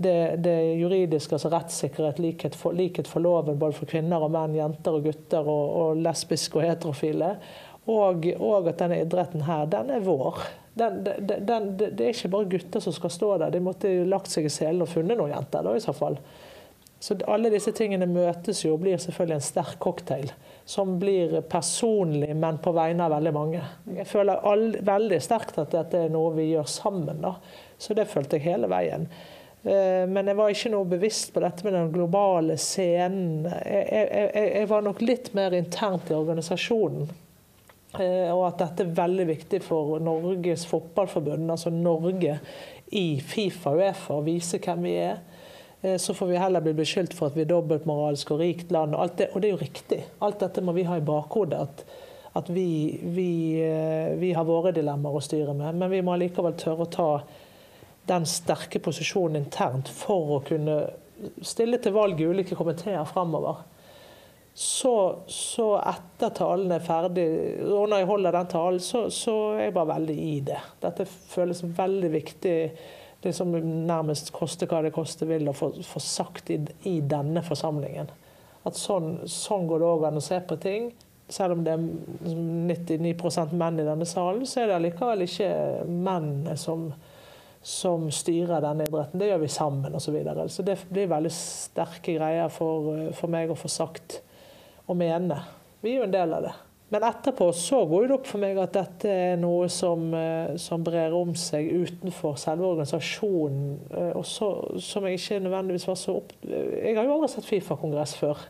[0.02, 4.56] det, det juridiske, altså rettssikkerhet, likhet for, likhet for, loven både for kvinner og menn,
[4.58, 7.36] jenter og gutter, og, og lesbiske og heterofile.
[7.90, 10.44] Og, og, at denne idretten her, den er vår.
[10.78, 13.52] Den, den, den, det er ikke bare gutter som skal stå der.
[13.52, 15.66] De måtte jo lagt seg i selen og funnet noen jenter.
[15.66, 16.20] da i så fall.
[17.02, 20.28] Så alle disse tingene møtes jo og blir selvfølgelig en sterk cocktail.
[20.64, 23.62] Som blir personlig, men på vegne av veldig mange.
[23.96, 27.18] Jeg føler all, veldig sterkt at dette er noe vi gjør sammen.
[27.24, 27.34] da.
[27.74, 29.08] Så det følte jeg hele veien.
[29.62, 33.46] Eh, men jeg var ikke noe bevisst på dette med den globale scenen.
[33.46, 37.10] Jeg, jeg, jeg var nok litt mer internt i organisasjonen.
[38.00, 42.38] Eh, og at dette er veldig viktig for Norges fotballforbund, altså Norge
[42.92, 45.20] i Fifa og Uefa, å vise hvem vi er.
[45.82, 48.96] Eh, så får vi heller bli beskyldt for at vi er dobbeltmoralsk og rikt land.
[48.98, 50.00] Og, det, og det er jo riktig.
[50.24, 51.60] Alt dette må vi ha i bakhodet.
[51.68, 51.86] at
[52.32, 53.60] at vi, vi,
[54.16, 55.76] vi har våre dilemmaer å styre med.
[55.76, 57.08] Men vi må likevel tørre å ta
[58.08, 60.78] den sterke posisjonen internt for å kunne
[61.44, 63.62] stille til valg i ulike komiteer fremover.
[64.54, 67.24] Så, så, etter talen er ferdig,
[67.64, 70.58] og når jeg holder den talen, så, så, er jeg bare veldig i det.
[70.82, 72.56] Dette føles veldig viktig.
[73.22, 76.58] Det som nærmest koste hva det koste vil å få, få sagt i,
[76.90, 78.10] i, denne forsamlingen.
[78.66, 80.90] At sånn, sånn går det òg an å se på ting.
[81.32, 81.86] Selv om det er
[82.68, 85.52] 99% menn i denne salen, så er det allikevel ikke
[85.86, 86.90] mennene som
[87.62, 89.20] som styrer denne idretten.
[89.20, 90.08] Det gjør vi sammen osv.
[90.08, 90.48] Så, videre.
[90.50, 94.18] så det blir veldig sterke greier for, for, meg å få sagt
[94.90, 95.38] og mene.
[95.82, 96.52] Vi er jo en del av det.
[96.92, 100.82] Men etterpå så går det opp for meg at dette er noe som, eh, som
[100.84, 103.78] brer om seg utenfor selve organisasjonen.
[103.88, 104.50] Eh, og så,
[104.82, 106.34] som jeg ikke nødvendigvis var så opp...
[106.44, 108.44] Jeg har jo aldri sett Fifa-kongress før.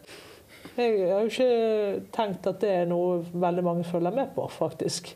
[0.75, 5.13] Jeg har jo ikke tenkt at det er noe veldig mange følger med på, faktisk.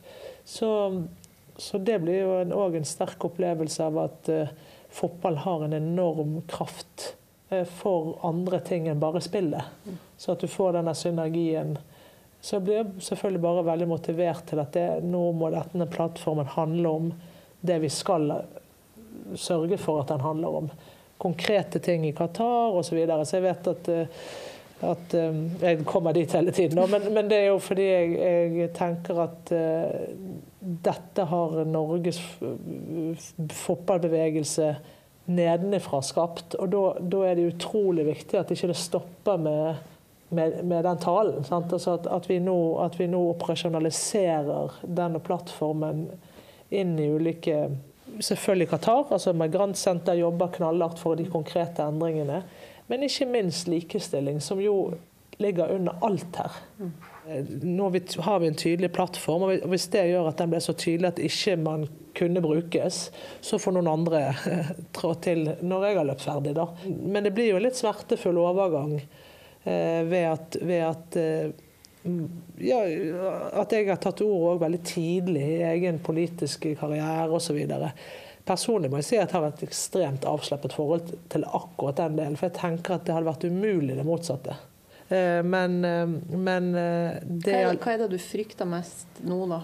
[0.47, 0.69] Så
[1.59, 5.77] så det blir jo òg en, en, sterk opplevelse av at uh, fotball har en
[5.77, 7.15] enorm kraft
[7.53, 9.77] uh, for andre ting enn bare spillet.
[10.17, 11.77] Så at du får denne synergien.
[12.41, 16.93] Så jeg blir selvfølgelig bare veldig motivert til at det, nå må denne plattformen handle
[17.01, 17.09] om
[17.67, 18.29] det vi skal
[19.35, 20.69] sørge for at den handler om.
[21.19, 22.91] Konkrete ting i Qatar osv.
[22.91, 23.25] Så, videre.
[23.25, 24.29] så jeg vet at uh,
[24.85, 26.81] at um, jeg kommer dit hele tiden.
[26.91, 28.11] Men, men, det er jo fordi jeg,
[28.59, 32.21] jeg tenker at uh, dette har Norges
[33.65, 34.75] fotballbevegelse
[35.27, 36.59] nedenifra skapt.
[36.61, 36.71] Og
[37.11, 39.83] da er det utrolig viktig at ikke det stopper med,
[40.29, 41.43] med, med den talen.
[41.49, 46.07] Altså at, at, vi nå, at, vi nå, operasjonaliserer denne plattformen
[46.75, 47.67] inn i ulike
[48.23, 52.39] Selvfølgelig Qatar, altså Migrantsenter jobber knallhardt for de konkrete endringene.
[52.87, 54.95] Men ikke minst likestilling, som jo
[55.43, 56.55] ligger under alt her.
[57.63, 57.91] Nå
[58.25, 61.23] har vi en tydelig plattform, og hvis det gjør at den blir så tydelig at
[61.23, 63.01] ikke man kunne brukes,
[63.45, 64.23] så får noen andre
[64.97, 66.55] trå til når jeg har løpt ferdig.
[66.57, 66.69] Da.
[66.87, 71.66] Men det blir jo en litt smertefull overgang eh, ved at, ved at eh,
[72.63, 72.79] ja,
[73.61, 77.59] at jeg har tatt ordet veldig tidlig i egen politiske karriere osv.
[78.47, 82.39] Personlig må jeg si at jeg har et ekstremt avslappet forhold til akkurat den delen.
[82.39, 84.55] For jeg tenker at det hadde vært umulig det motsatte.
[85.09, 89.39] Eh, men, eh, men eh, det hva, er, hva er det du frykter mest nå,
[89.51, 89.63] da?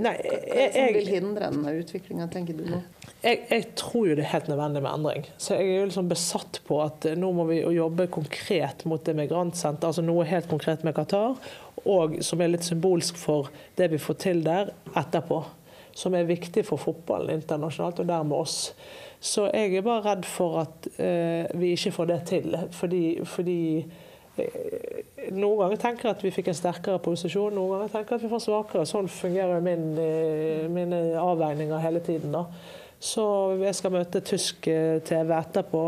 [0.00, 2.82] Nei, hva det som vil hindre denne utviklinga, tenker du nå?
[3.20, 5.26] Jeg, jeg, tror jo det er helt nødvendig med endring.
[5.36, 9.16] Så jeg er jo liksom besatt på at nå må vi jobbe konkret mot det
[9.18, 11.34] migrantsenter, altså noe helt konkret med Qatar,
[11.84, 15.42] og som er litt symbolsk for det vi får til der etterpå
[15.96, 18.58] som er viktig for fotballen internasjonalt, og dermed oss.
[19.20, 22.56] Så jeg er bare redd for at eh, vi ikke får det til.
[22.72, 23.60] Fordi, fordi
[24.38, 28.26] noen ganger tenker jeg at vi fikk en sterkere posisjon, noen ganger tenker jeg at
[28.26, 28.84] vi får svakere.
[28.88, 32.32] Sånn fungerer min, eh, mine avveininger hele tiden.
[32.32, 32.46] da.
[33.00, 35.82] Så jeg skal møte tysk eh, TV etterpå.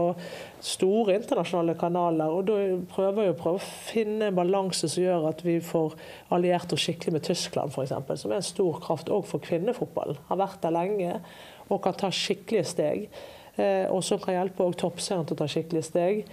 [0.65, 2.33] Store internasjonale kanaler.
[2.33, 2.55] Og da
[2.95, 5.93] prøver jeg å finne en balanse som gjør at vi får
[6.33, 7.93] alliert oss skikkelig med Tyskland, f.eks.
[8.23, 10.23] Som er en stor kraft òg for kvinnefotballen.
[10.31, 11.21] Har vært der lenge
[11.69, 13.05] og kan ta skikkelige steg.
[13.61, 16.25] Eh, og som kan hjelpe toppserien til å ta skikkelige steg.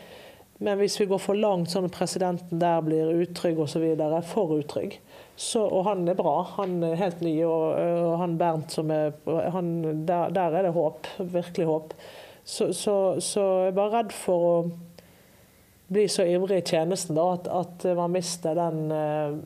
[0.59, 3.85] Men hvis vi går for langt, sånn at presidenten der blir utrygg osv.,
[4.27, 4.97] for utrygg,
[5.39, 6.33] så, og han er bra.
[6.57, 7.37] Han er helt ny.
[7.47, 9.13] Og, og han Bernt som er
[9.53, 9.69] han,
[10.07, 11.07] der, der, er det håp.
[11.19, 11.93] Virkelig håp.
[12.43, 14.55] Så, så, så, jeg er bare redd for å
[15.89, 19.37] bli så ivrig i tjenesten da, at, at man mister den eh,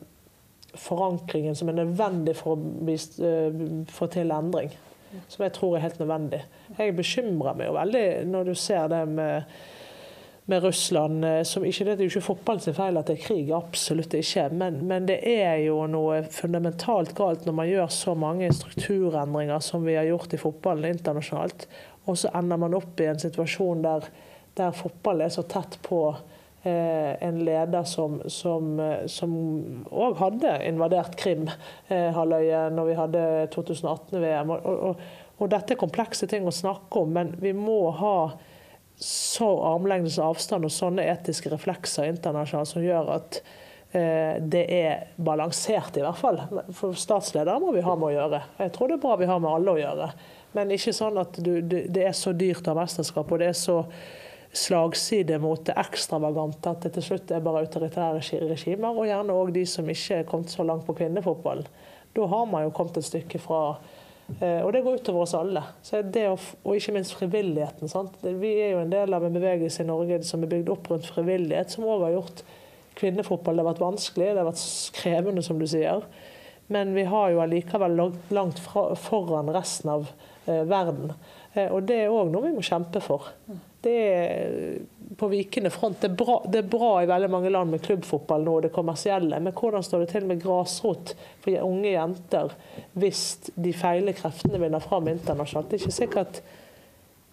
[0.76, 4.74] forankringen som er nødvendig for å eh, få til endring.
[5.30, 6.42] Som jeg tror er helt nødvendig.
[6.74, 9.54] Jeg bekymrer meg jo veldig når du ser det med
[10.44, 11.24] med Russland.
[11.24, 14.48] Eh, som ikke, Det er jo ikke fotballens feil at det er krig, absolutt ikke.
[14.52, 19.86] Men, men, det er jo noe fundamentalt galt når man gjør så mange strukturendringer som
[19.86, 21.66] vi har gjort i fotballen internasjonalt,
[22.04, 24.08] og så ender man opp i en situasjon der,
[24.58, 32.66] der fotball er så tett på eh, en leder som òg eh, hadde invadert Krim-halvøya
[32.66, 33.22] eh, når vi hadde
[33.54, 34.52] 2018-VM.
[34.52, 35.06] Og, og,
[35.40, 38.16] og dette er komplekse ting å snakke om, men vi må ha
[39.00, 43.40] så armlengdes avstand og sånne etiske reflekser internasjonalt som gjør at
[43.92, 46.40] eh, det er balansert, i hvert fall.
[46.76, 48.42] For statsledere må vi ha med å gjøre.
[48.62, 50.10] Jeg tror det er bra vi har med alle å gjøre.
[50.54, 53.80] Men ikke sånn at du, det er så dyrt av mesterskap, og det er så
[54.54, 59.50] slagside mot det ekstravagante at det til slutt er bare autoritære regimer, og gjerne òg
[59.56, 61.64] de som ikke er kommet så langt på kvinnefotball.
[62.14, 63.62] Da har man jo kommet et stykke fra
[64.40, 65.60] og det går utover oss alle.
[65.60, 67.90] Å, og ikke minst frivilligheten.
[67.92, 68.16] Sant?
[68.24, 71.10] Vi er jo en del av en bevegelse i Norge som er bygd opp rundt
[71.12, 72.44] frivillighet, som òg har gjort
[72.98, 74.64] kvinnefotball det har vært vanskelig, det har vært
[74.98, 76.06] krevende, som du sier.
[76.66, 77.98] men vi har jo allikevel
[78.32, 80.06] langt fra, foran resten av
[80.46, 81.12] eh, verden.
[81.52, 83.34] Eh, og det er òg noe vi må kjempe for.
[83.84, 86.00] Det er på vikende front.
[86.00, 89.40] Det er, bra, det er, bra, i veldig mange land med klubbfotball nå, det kommersielle.
[89.40, 91.14] Men hvordan står det til med grasrot
[91.44, 92.54] for unge jenter
[92.98, 93.24] hvis
[93.54, 95.70] de feile kreftene vinner fram internasjonalt?
[95.70, 96.40] Det er ikke sikkert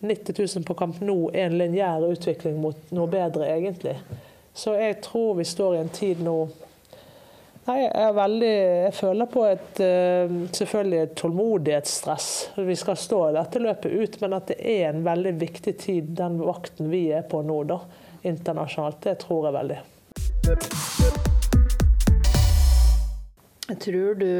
[0.01, 3.95] 90 000 på Kamp nå er en lineær utvikling mot noe bedre, egentlig.
[4.53, 6.35] Så jeg tror vi står i en tid nå
[7.61, 8.53] Nei, jeg, veldig,
[8.87, 12.29] jeg føler på et uh, selvfølgelig et tålmodighetsstress.
[12.57, 16.39] Vi skal stå dette løpet ut, men at det er en veldig viktig tid, den
[16.41, 17.77] vakten vi er på nå, da,
[18.25, 18.97] internasjonalt.
[19.05, 19.77] Det tror jeg veldig.
[23.81, 24.31] Tror du,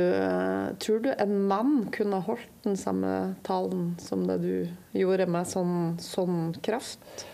[0.81, 5.77] tror du en mann kunne holdt den samme talen som det du gjorde, med sånn,
[6.01, 7.29] sånn kraft?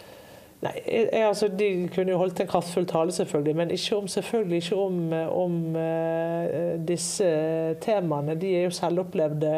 [0.66, 4.58] Nei, jeg, altså, De kunne jo holdt en kraftfull tale, selvfølgelig, men ikke om, selvfølgelig
[4.64, 4.98] ikke om,
[5.30, 7.28] om uh, disse
[7.84, 8.36] temaene.
[8.42, 9.52] De er jo selvopplevde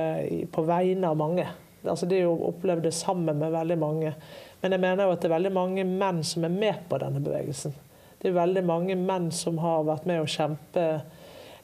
[0.51, 1.47] på vegne av mange.
[1.85, 4.13] Altså, de er jo opplevd sammen med veldig mange.
[4.61, 7.23] Men jeg mener jo at det er veldig mange menn som er med på denne
[7.23, 7.75] bevegelsen.
[8.19, 10.87] Det er veldig mange menn som har vært med å kjempe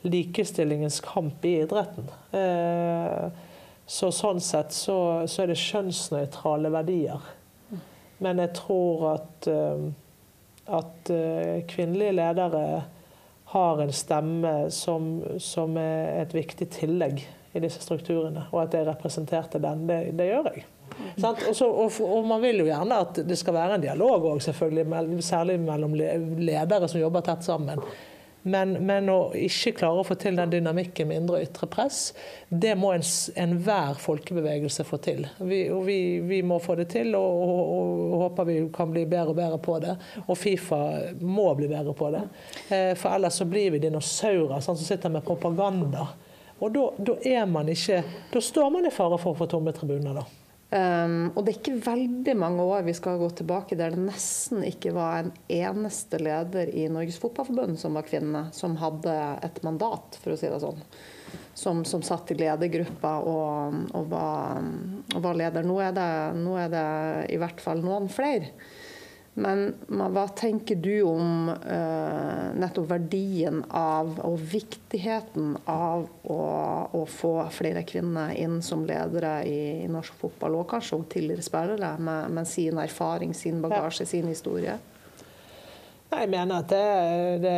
[0.07, 2.07] likestillingens kamp i idretten.
[2.31, 3.27] Uh,
[3.85, 7.33] så sånn sett så, så er det kjønnsnøytrale verdier.
[8.23, 9.87] Men jeg tror at, eh,
[10.77, 12.83] at eh, kvinnelige ledere
[13.55, 15.09] har en stemme som,
[15.39, 17.21] som, er et viktig tillegg
[17.55, 18.47] i disse strukturene.
[18.51, 19.85] Og at jeg representerte den.
[19.89, 20.65] Det, det gjør jeg.
[21.25, 25.21] Også, og, og, man vil jo gjerne at det skal være en dialog òg, selvfølgelig.
[25.25, 27.81] Særlig mellom ledere som jobber tett sammen.
[28.47, 32.01] Men, men, å ikke klare å få til den dynamikken med indre og ytre press,
[32.49, 35.23] det må enhver en folkebevegelse få til.
[35.39, 39.33] Vi, vi, vi, må få det til, og, og, og, håper vi kan bli bedre
[39.33, 39.97] og bedre på det.
[40.27, 40.79] Og Fifa
[41.25, 42.21] må bli bedre på det.
[42.69, 46.11] Eh, for ellers så blir vi dinosaurer sånn, som sitter med propaganda.
[46.61, 47.97] Og da er man ikke
[48.31, 50.44] Da står man i fare for å få tomme tribuner, da.
[50.73, 54.63] Um, og det er ikke veldig mange år vi skal gå tilbake der det nesten
[54.65, 59.13] ikke var en eneste leder i Norges Fotballforbund som var kvinne, som hadde
[59.45, 60.81] et mandat, for å si det sånn.
[61.55, 64.65] Som, som satt i ledergruppa og, og, var,
[65.13, 65.63] og var, leder.
[65.63, 66.09] Nå er, det,
[66.41, 66.87] nå er det
[67.31, 68.49] i hvert fall noen flere.
[69.35, 76.39] Men hva tenker du om uh, nettopp verdien av og viktigheten av å,
[76.95, 81.43] å, få flere kvinner inn som ledere i, i norsk fotball, og kanskje også tidligere
[81.43, 84.77] spillere, med, med sin erfaring, sin bagasje, sin historie?
[86.15, 86.83] Jeg mener at det,
[87.43, 87.53] det,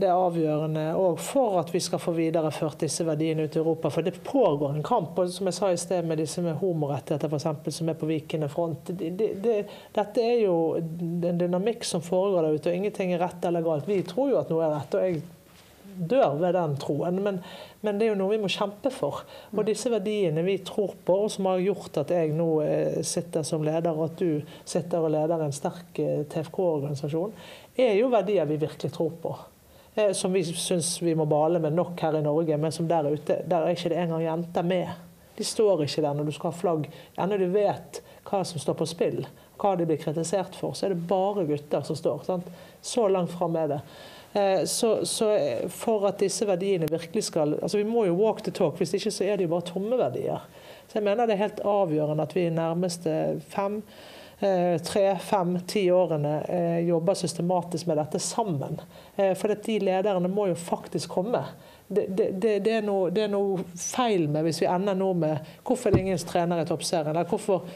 [0.00, 3.90] det er avgjørende òg for at vi skal få videreført disse verdiene ut i Europa.
[3.92, 5.18] For det pågår en kamp.
[5.18, 7.76] og Som jeg sa i sted med disse med homorettigheter f.eks.
[7.78, 8.92] som er på vikende front.
[8.94, 9.56] Det,
[9.94, 13.88] dette er jo en dynamikk som foregår der ute, og ingenting er rett eller galt.
[13.88, 14.98] Vi tror jo at noe er rett.
[14.98, 15.22] og jeg
[15.94, 17.40] dør ved den troen, men,
[17.84, 19.22] men, det er jo noe vi må kjempe for.
[19.52, 23.46] Og disse verdiene vi tror på, og som har gjort at jeg nå eh, sitter
[23.46, 27.34] som leder, og at du sitter og leder en sterk eh, TFK-organisasjon,
[27.76, 29.34] er jo verdier vi virkelig tror på.
[29.94, 33.10] Eh, som vi syns vi må bale med nok her i Norge, men som der
[33.10, 34.88] ute der er ikke det engang jenter med.
[35.34, 36.88] De står ikke der når du skal ha flagg.
[37.18, 39.24] Ennå du vet hva som står på spill,
[39.58, 42.26] hva de blir kritisert for, så er det bare gutter som står.
[42.26, 42.50] Sant?
[42.82, 43.80] Så langt fram er det.
[44.34, 45.30] Eh, så, så,
[45.70, 49.14] for at disse verdiene virkelig skal altså Vi må jo walk the talk, hvis ikke
[49.14, 50.46] så er det jo bare tomme verdier.
[50.88, 53.14] Så jeg mener det er helt avgjørende at vi i nærmeste
[53.50, 58.80] fem Eh, tre, fem, ti årene eh, jobber systematisk med dette sammen.
[59.16, 61.44] Eh, for de lederne må jo faktisk komme.
[61.86, 62.30] Det, det,
[62.64, 65.94] det, er noe, det, er noe, feil med hvis vi ender nå med hvorfor er
[65.94, 67.20] det ingen trener i toppserien.
[67.28, 67.68] Hvorfor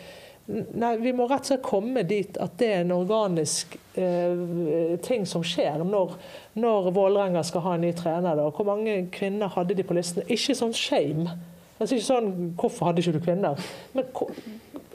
[0.48, 5.26] Nei, Vi må rett og slett komme dit at det er en organisk eh, ting
[5.28, 6.14] som skjer når,
[6.56, 8.38] når Vålerenga skal ha en ny trener.
[8.38, 8.46] Da.
[8.48, 10.24] Hvor mange kvinner hadde de på listen?
[10.24, 11.36] Ikke sånn shame.
[11.78, 13.60] Altså ikke sånn, Hvorfor hadde ikke du kvinner?
[13.92, 14.08] Men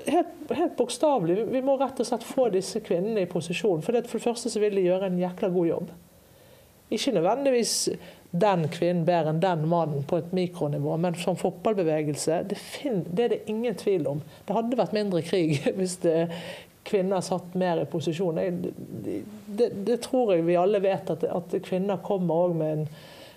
[0.07, 1.45] helt, helt bokstavelig.
[1.51, 3.83] Vi må rett og slett få disse kvinnene i posisjon.
[3.85, 5.93] For det, for det første så vil de gjøre en jækla god jobb.
[6.93, 7.77] Ikke nødvendigvis
[8.33, 12.59] den kvinnen bedre enn den mannen på et mikronivå, men som fotballbevegelse, det,
[13.13, 14.21] det er det ingen tvil om.
[14.47, 16.27] Det hadde vært mindre krig hvis det,
[16.83, 18.35] kvinner satt mer i posisjon.
[18.35, 22.83] Det, det, tror jeg vi alle vet, at, at kvinner kommer òg med,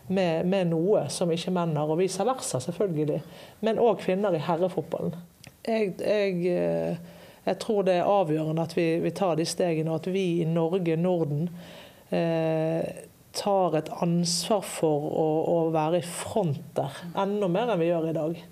[0.08, 3.20] med, med, noe som ikke menn har, og vice versa, selvfølgelig.
[3.66, 5.14] Men òg kvinner i herrefotballen
[5.66, 6.96] jeg, jeg, eh,
[7.44, 10.48] jeg, tror det er avgjørende at vi, vi, tar de stegene, og at vi i
[10.48, 11.48] Norge, Norden,
[12.14, 13.04] eh,
[13.36, 17.02] tar et ansvar for å, å, være i front der.
[17.18, 18.42] Enda mer enn vi gjør i dag.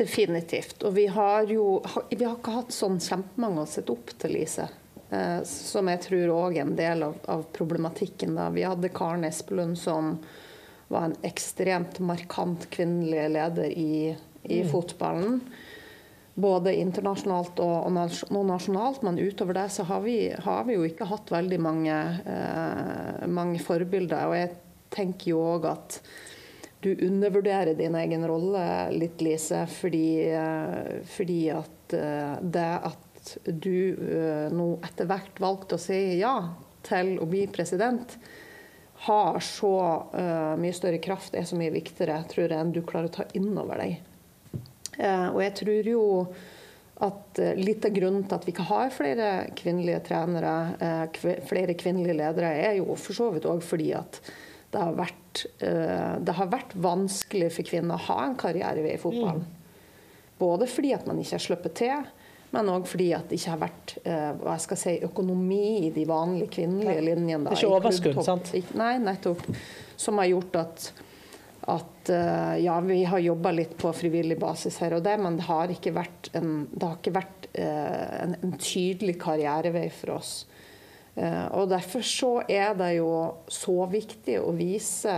[0.00, 0.82] Definitivt.
[0.88, 1.80] Og vi har jo
[2.10, 4.66] vi har ikke hatt sånn kjempemange å sette opp til, Lise.
[5.10, 8.36] Eh, som jeg tror òg er en del av, av problematikken.
[8.38, 8.48] Da.
[8.54, 10.16] Vi hadde Karen Espelund som
[10.90, 14.70] var en ekstremt markant kvinnelig leder i, i mm.
[14.72, 15.40] fotballen.
[16.34, 17.90] Både internasjonalt og,
[18.46, 23.26] nasjonalt, men utover det så har vi, har vi jo ikke hatt veldig mange, eh,
[23.28, 24.30] mange forbilder.
[24.30, 24.52] Og jeg
[24.94, 26.00] tenker jo òg at
[26.80, 28.64] du undervurderer din egen rolle
[28.94, 35.76] litt, Lise, fordi, eh, fordi at eh, det at du eh, nå etter hvert valgte
[35.76, 36.36] å si ja
[36.86, 38.16] til å bli president,
[39.00, 39.76] har så
[40.12, 43.24] uh, mye større kraft, er så mye viktigere tror jeg, enn du klarer å ta
[43.36, 43.94] inn over deg.
[44.98, 46.04] Uh, og jeg tror jo
[47.00, 50.54] at uh, litt av grunnen til at vi ikke har flere kvinnelige trenere,
[51.48, 54.20] flere kvinnelige ledere, er jo for så vidt òg fordi at
[54.70, 59.42] det har, vært, det har vært vanskelig for kvinner å ha en karrierevei i fotballen.
[59.42, 59.56] Mm.
[60.38, 62.04] Både fordi at man ikke har sluppet til,
[62.54, 65.90] men òg fordi at det ikke har vært hva hva jeg skal si, økonomi i
[65.94, 67.44] de vanlige kvinnelige linjene.
[67.46, 68.52] Da, det er ikke overskudd, sant?
[68.78, 69.42] Nei, nettopp.
[70.00, 70.86] Som har gjort at,
[71.68, 75.46] at eh, ja, vi har jobba litt på frivillig basis her og der, men det
[75.48, 80.32] har ikke vært en, ikke vært, uh, en, en tydelig karrierevei for oss.
[81.16, 83.10] Uh, og Derfor så er det jo
[83.50, 85.14] så viktig å vise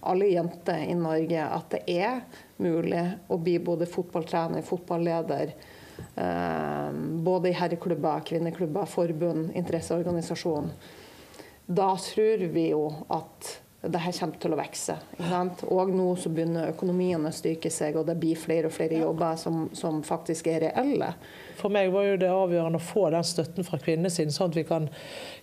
[0.00, 2.22] alle jenter i Norge at det er
[2.62, 5.54] mulig å bli både fotballtrener, fotballeder.
[6.14, 6.92] Eh,
[7.22, 10.70] både i herreklubber, kvinneklubber, forbund, interesseorganisasjon.
[11.66, 14.96] Da tror vi jo at det her kommer til å vokse.
[15.70, 19.38] Og nå så begynner økonomien å styrke seg, og det blir flere og flere jobber
[19.38, 21.12] som, som faktisk er reelle.
[21.58, 24.64] For meg var jo det avgjørende å få den støtten fra kvinnesiden, sånn at vi
[24.68, 24.86] kan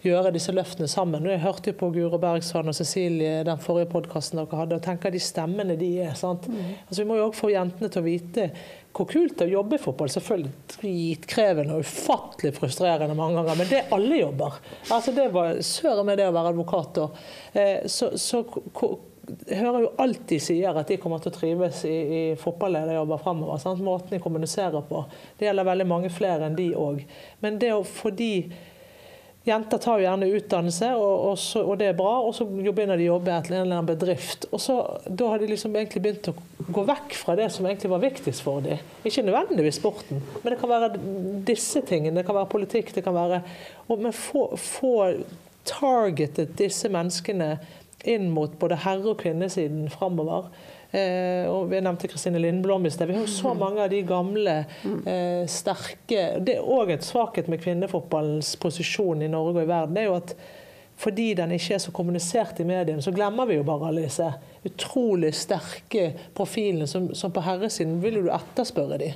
[0.06, 1.28] gjøre disse løftene sammen.
[1.30, 5.14] Jeg hørte jo på Guro Bergsvann og Cecilie den forrige podkasten dere hadde, og tenker
[5.14, 6.16] de stemmene de er.
[6.20, 6.48] sant?
[6.48, 6.74] Mm.
[6.88, 8.50] Altså, vi må jo òg få jentene til å vite
[8.96, 10.12] hvor kult det er å jobbe i fotball.
[10.14, 14.62] Selvfølgelig dritkrevende og ufattelig frustrerende mange ganger, men det er alle jobber.
[14.88, 17.02] Altså, det var søren med det å være advokat.
[17.04, 17.20] Og,
[17.60, 18.46] eh, så, så
[19.26, 23.22] jeg hører jo alt de sier at de kommer til å trives i, i fotballederjobber
[23.24, 23.62] fremover.
[23.62, 23.82] Sant?
[23.84, 25.02] Måten de kommuniserer på.
[25.40, 27.04] Det gjelder veldig mange flere enn de òg.
[27.42, 28.32] Men det å få de
[29.46, 32.98] Jenter tar jo gjerne utdannelse, og, og, så, og, det er bra, og så begynner
[32.98, 34.48] de å jobbe i en eller annen bedrift.
[34.50, 36.34] Og så, Da har de liksom egentlig begynt å
[36.74, 38.82] gå vekk fra det som egentlig var viktigst for dem.
[39.06, 40.90] Ikke nødvendigvis sporten, men det kan være
[41.46, 42.18] disse tingene.
[42.18, 43.44] Det kan være politikk, det kan være
[43.92, 44.96] Men få, få
[45.66, 47.60] targetet disse menneskene
[48.08, 50.50] inn mot både herre- og kvinnesiden framover.
[50.92, 53.08] Eh, og Vi nevnte Kristine Lindblom i sted.
[53.08, 57.48] Vi har jo så mange av de gamle, eh, sterke Det er òg et svakhet
[57.48, 59.98] med kvinnefotballens posisjon i Norge og i verden.
[59.98, 60.36] er jo at
[60.98, 64.30] fordi den ikke er så kommunisert i mediene, så glemmer vi jo bare alle disse
[64.66, 69.14] utrolig sterke profilene som, som på herresiden vil du etterspørre de.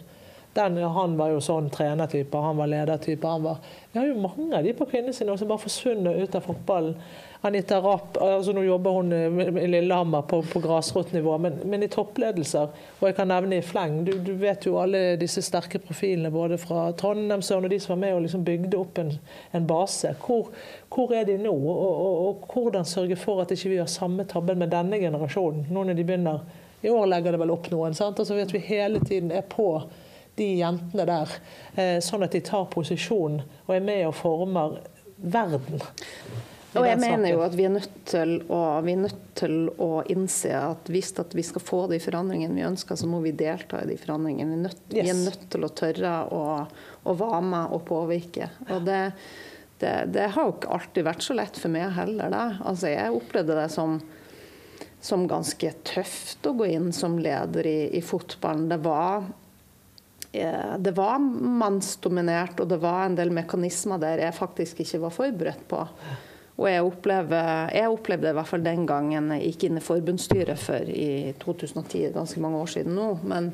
[0.54, 3.28] Den, han var jo sånn trenertype, han var ledertype.
[3.28, 3.58] Han var,
[3.92, 6.96] vi har jo mange av de på kvinnesiden som bare forsvunnet ut av fotballen.
[7.42, 9.14] Anita Rapp altså Nå jobber hun
[9.60, 12.74] i Lillehammer på, på grasrotnivå, men, men, i toppledelser.
[13.00, 14.02] Og jeg kan nevne i fleng.
[14.04, 18.02] Du, du, vet jo alle disse sterke profilene både fra Trondheimsøren og de som var
[18.02, 19.14] med og liksom bygde opp en,
[19.56, 20.12] en base.
[20.20, 20.52] Hvor,
[20.92, 21.56] hvor, er de nå?
[21.56, 25.70] Og, og, og, hvordan sørge for at ikke vi gjør samme tabben med denne generasjonen?
[25.72, 26.44] Nå når de begynner
[26.84, 27.96] I år legger det vel opp noen.
[27.96, 28.20] sant?
[28.20, 29.72] Altså At vi hele tiden er på
[30.36, 31.40] de jentene der,
[31.76, 34.80] eh, sånn at de tar posisjon og er med og former
[35.20, 35.80] verden.
[36.78, 40.91] Og jeg mener jo at vi er nødt til å, nødt til å innse at
[40.93, 43.97] hvis at vi skal få de forandringene vi ønsker, så må vi delta i de
[43.97, 44.53] forandringene.
[44.53, 44.99] Vi er nødt, yes.
[44.99, 46.43] vi er nødt til å tørre å,
[47.09, 48.51] å være med og påvirke.
[48.70, 49.01] Og det,
[49.82, 52.30] det, det, har jo ikke alltid vært så lett for meg heller.
[52.36, 52.45] Det.
[52.61, 53.97] Altså, jeg opplevde det som,
[55.01, 58.70] som ganske tøft å gå inn som leder i, i fotballen.
[58.70, 59.26] Det var
[60.38, 65.22] eh, det var mannsdominert, og det var en del mekanismer der jeg faktisk ikke var
[65.24, 65.88] forberedt på.
[66.60, 70.60] Og jeg, opplever, jeg opplevde i hvert fall den gangen jeg gikk inn i forbundsstyret
[70.60, 73.53] for i 2010, ganske mange år siden nå, men,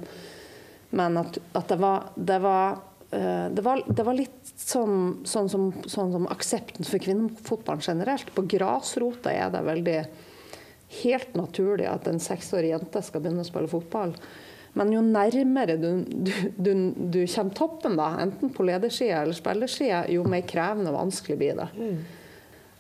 [0.90, 2.80] men at, at, det var, det var
[3.14, 8.34] eh, det var, det var, litt sånn, sånn, som, sånn, som, aksepten for kvinnefotballen generelt.
[8.34, 10.00] På grasrota er det veldig
[11.04, 14.18] helt naturlig at en seksårig jente skal begynne å spille fotball.
[14.76, 16.74] Men jo nærmere du, du, du,
[17.14, 21.60] du kommer toppen, da, enten på ledersida eller spillersida, jo mer krevende og vanskelig blir
[21.62, 21.74] det.
[21.78, 22.24] Mm.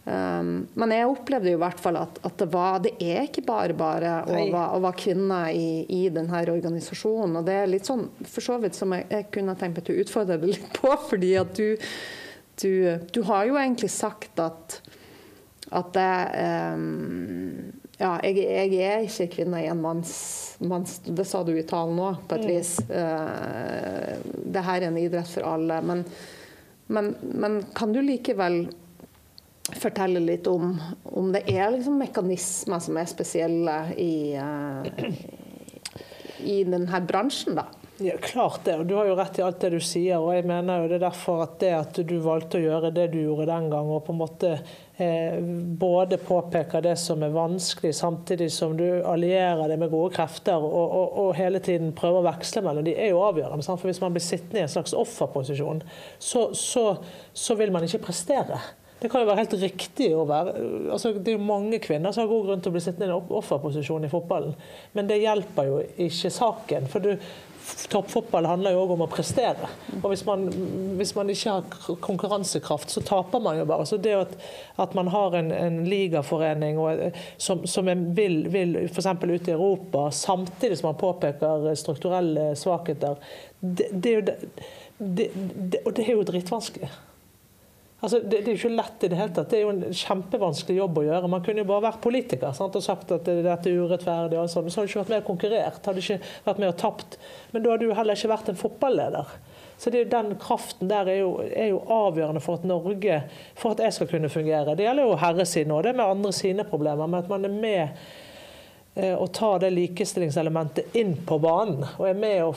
[0.05, 3.41] Um, men jeg opplevde jo i hvert fall at, at det, var, det er ikke
[3.47, 4.41] bare bare å,
[4.77, 7.39] å være kvinne i, i, denne organisasjonen.
[7.39, 9.97] Og det er litt sånn for så vidt som jeg, jeg kunne tenkt meg til
[9.97, 10.93] å utfordre deg litt på.
[11.09, 11.89] fordi at du,
[12.61, 12.69] du,
[13.17, 14.77] du har jo egentlig sagt at,
[15.73, 16.13] at det
[16.77, 20.15] um, ja, jeg, jeg, er ikke kvinne i en manns,
[20.61, 22.53] manns, Det sa du i talen nå, på et mm.
[22.53, 22.77] vis.
[22.93, 25.81] Uh, det her er en idrett for alle.
[25.81, 26.05] Men,
[26.93, 28.67] men, men kan du likevel
[29.73, 30.75] fortelle litt om
[31.15, 34.85] om det er liksom mekanismer som er spesielle i, uh,
[36.43, 37.69] i denne bransjen, da.
[37.97, 40.17] Ja, klart det, og du har jo rett i alt det du sier.
[40.19, 43.05] og jeg mener jo Det er derfor at det at du valgte å gjøre det
[43.13, 44.49] du gjorde den gang, og på en måte
[44.99, 45.39] eh,
[45.79, 50.75] både påpeker det som er vanskelig, samtidig som du allierer det med gode krefter, og,
[50.83, 53.63] og, og hele tiden prøver å veksle mellom de, er jo avgjørende.
[53.63, 55.85] For Hvis man blir sittende i en slags offerposisjon,
[56.19, 56.89] så, så,
[57.31, 58.59] så vil man ikke prestere.
[58.99, 60.53] Det kan jo være helt riktig å være
[60.95, 63.11] altså Det er jo mange kvinner som har god grunn til å bli sittende i
[63.11, 64.55] en offerposisjon i fotballen,
[64.95, 66.87] men det hjelper jo ikke saken.
[66.91, 67.13] for du
[67.89, 69.69] toppfotball handler jo òg om å prestere.
[70.01, 70.45] Og hvis man,
[70.99, 73.87] hvis man, ikke har konkurransekraft, så taper man jo bare.
[73.89, 74.35] Så det at,
[74.81, 79.09] at man har en, en ligaforening og, som, som vil, vil f.eks.
[79.23, 83.17] ut i Europa, samtidig som man påpeker strukturelle svakheter,
[83.59, 84.37] det, det er jo det,
[84.97, 86.91] det, og det er jo dritvanskelig.
[88.03, 89.49] Altså, det, det, er jo ikke lett i det hele tatt.
[89.49, 91.29] Det er jo en kjempevanskelig jobb å gjøre.
[91.31, 92.75] Man kunne jo bare vært politiker sant?
[92.75, 94.37] og sagt at dette er urettferdig.
[94.41, 94.67] og sånn.
[94.69, 96.19] Så hadde du ikke vært med og konkurrert, hadde ikke
[96.49, 97.17] vært med og tapt.
[97.53, 99.31] Men da hadde du heller ikke vært en fotballeder.
[99.77, 103.21] Så det, Den kraften der er jo, er jo, avgjørende for at Norge,
[103.55, 104.75] for at jeg skal kunne fungere.
[104.75, 107.07] Det gjelder jo herresiden òg, det med andre sine problemer.
[107.07, 108.05] Men at man er med
[108.95, 111.81] og tar det likestillingselementet inn på banen.
[111.97, 112.55] Og er med og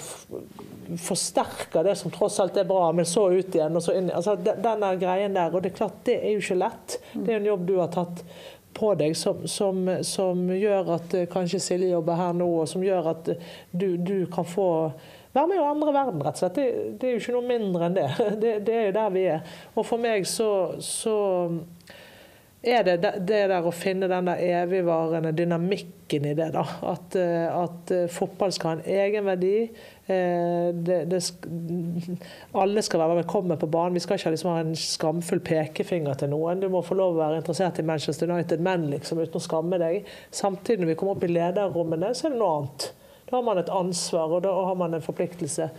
[0.97, 3.77] forsterker det som tross alt er bra, men så ut igjen.
[3.77, 4.13] og så inn.
[4.15, 7.01] Altså, denne greien der, og Det er klart, det er jo ikke lett.
[7.13, 8.23] Det er en jobb du har tatt
[8.79, 12.85] på deg som, som, som gjør at eh, kanskje Silje jobber her nå, og som
[12.85, 13.31] gjør at
[13.71, 14.69] du, du kan få
[15.35, 16.59] være med å endre verden, rett og slett.
[16.59, 18.09] Det, det, er jo ikke noe mindre enn det.
[18.43, 19.57] Det, det er jo der vi er.
[19.75, 20.51] Og for meg så,
[20.85, 21.17] så
[22.63, 26.49] er det det der å finne den der evigvarende dynamikken i det.
[26.57, 26.65] da.
[26.91, 29.69] At, eh, at eh, fotball skal ha en egenverdi.
[30.07, 31.21] Eh, det, det,
[32.59, 33.95] alle skal være velkommen på banen.
[33.95, 36.59] Vi skal ikke liksom ha en skamfull pekefinger til noen.
[36.59, 39.79] Du må få lov å være interessert i Manchester United men liksom, uten å skamme
[39.79, 40.09] deg.
[40.35, 42.91] Samtidig når vi kommer opp i lederrommene, så er det noe annet.
[43.29, 45.71] Da har man et ansvar, og da har man en forpliktelse.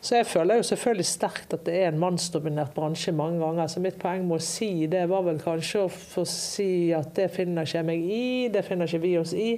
[0.00, 3.66] Så jeg føler jo selvfølgelig sterkt at det er en mannsdominert bransje mange ganger.
[3.66, 7.30] Så mitt poeng med å si det var vel kanskje å få si at det
[7.34, 9.50] finner ikke jeg meg i, det finner ikke vi oss i.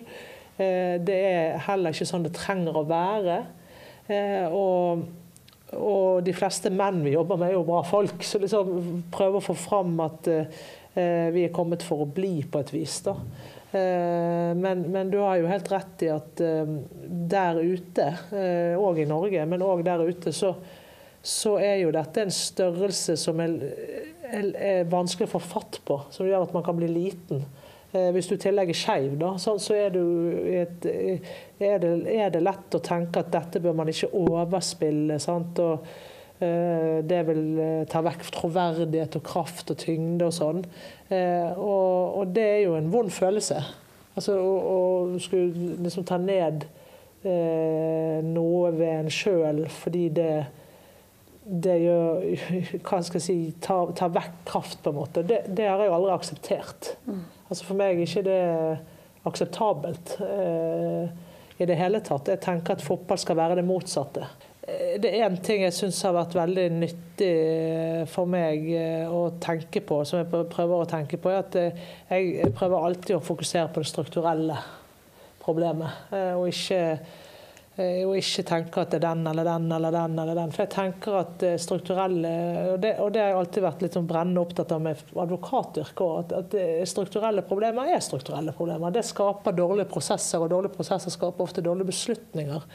[0.57, 3.39] Eh, det er heller ikke sånn det trenger å være.
[4.09, 5.05] Eh, og,
[5.77, 8.25] og de fleste menn vi jobber med, er jo bra folk.
[8.25, 12.65] Så liksom prøve å få fram at eh, vi er kommet for å bli på
[12.65, 13.03] et vis.
[13.05, 13.19] da.
[13.73, 16.71] Eh, men, men, du har jo helt rett i at eh,
[17.31, 20.57] der ute, eh, i Norge, men òg der ute, så,
[21.23, 23.55] så, er jo dette en størrelse som er,
[24.27, 26.01] er, vanskelig å få fatt på.
[26.11, 27.45] Som gjør at man kan bli liten.
[27.91, 29.97] Hvis du i tillegg er skeiv, så, så er,
[30.61, 35.17] et, er, det, er, det, lett å tenke at dette bør man ikke overspille.
[35.19, 35.59] Sant?
[35.59, 35.89] Og,
[36.41, 37.43] det vil
[37.91, 40.63] ta vekk troverdighet og kraft og tyngde og sånn.
[41.11, 43.59] Eh, og, og, det er jo en vond følelse.
[44.15, 46.67] Altså å, å skulle liksom ta ned
[47.27, 50.33] eh, noe ved en sjøl fordi det
[51.51, 52.21] det gjør
[52.87, 55.25] Hva skal jeg si tar ta vekk kraft, på en måte.
[55.27, 56.93] Det, det har jeg aldri akseptert.
[57.09, 57.25] Mm.
[57.49, 58.43] Altså For meg er ikke det
[59.27, 61.11] akseptabelt eh,
[61.61, 62.31] i det hele tatt.
[62.31, 64.29] Jeg tenker at fotball skal være det motsatte
[65.01, 67.31] det er én ting jeg syns har vært veldig nyttig
[68.11, 71.89] for meg eh, å tenke på, som jeg prøver å tenke på, er at eh,
[72.11, 74.61] jeg prøver alltid å fokusere på det strukturelle
[75.41, 76.13] problemet.
[76.15, 76.81] Eh, og ikke,
[77.81, 80.19] og ikke tenke at det er den eller den eller den.
[80.21, 80.51] eller den.
[80.53, 82.33] For jeg tenker at strukturelle
[82.75, 86.35] Og det, og det har jeg alltid vært litt sånn brennende opptatt av med advokatyrket.
[86.35, 88.93] At, at strukturelle problemer er strukturelle problemer.
[88.93, 92.69] Det skaper dårlige prosesser, og dårlige prosesser skaper ofte dårlige beslutninger.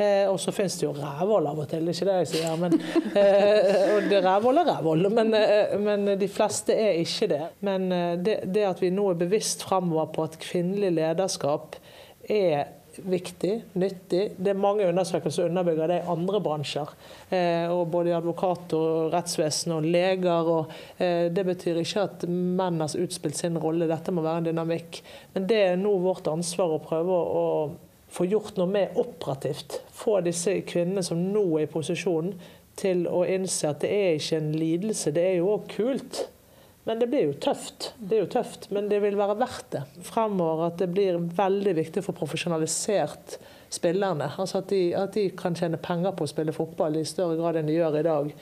[0.00, 2.56] Eh, og så finnes det jo rævhold av og til, ikke det jeg sier.
[2.60, 2.76] Men,
[3.20, 7.44] eh, og det rævhold er rævhold, men, eh, men, de fleste er ikke det.
[7.66, 11.76] Men eh, det, det, at vi nå er bevisst fremover på at kvinnelig lederskap
[12.30, 12.76] er
[13.06, 14.22] viktig, nyttig.
[14.36, 16.94] Det er mange undersøkelser som underbygger det i andre bransjer.
[17.30, 20.48] Eh, og både advokat og rettsvesen og leger.
[20.56, 24.50] Og, eh, det betyr ikke at menn har utspilt sin rolle, dette må være en
[24.50, 25.02] dynamikk.
[25.34, 27.46] Men det er nå vårt ansvar å prøve å
[28.10, 29.80] få gjort noe med operativt.
[29.94, 32.34] Få disse kvinnene som nå er i posisjonen,
[32.80, 36.20] til å innse at det er ikke en lidelse, det er jo òg kult.
[36.88, 37.90] Men det blir jo tøft.
[37.98, 40.70] Det er jo tøft, men det vil være verdt det fremover.
[40.70, 43.36] At det blir veldig viktig for profesjonalisert
[43.70, 44.30] spillerne.
[44.40, 47.60] Altså at de, at de kan tjene penger på å spille fotball i større grad
[47.60, 48.32] enn de gjør i dag.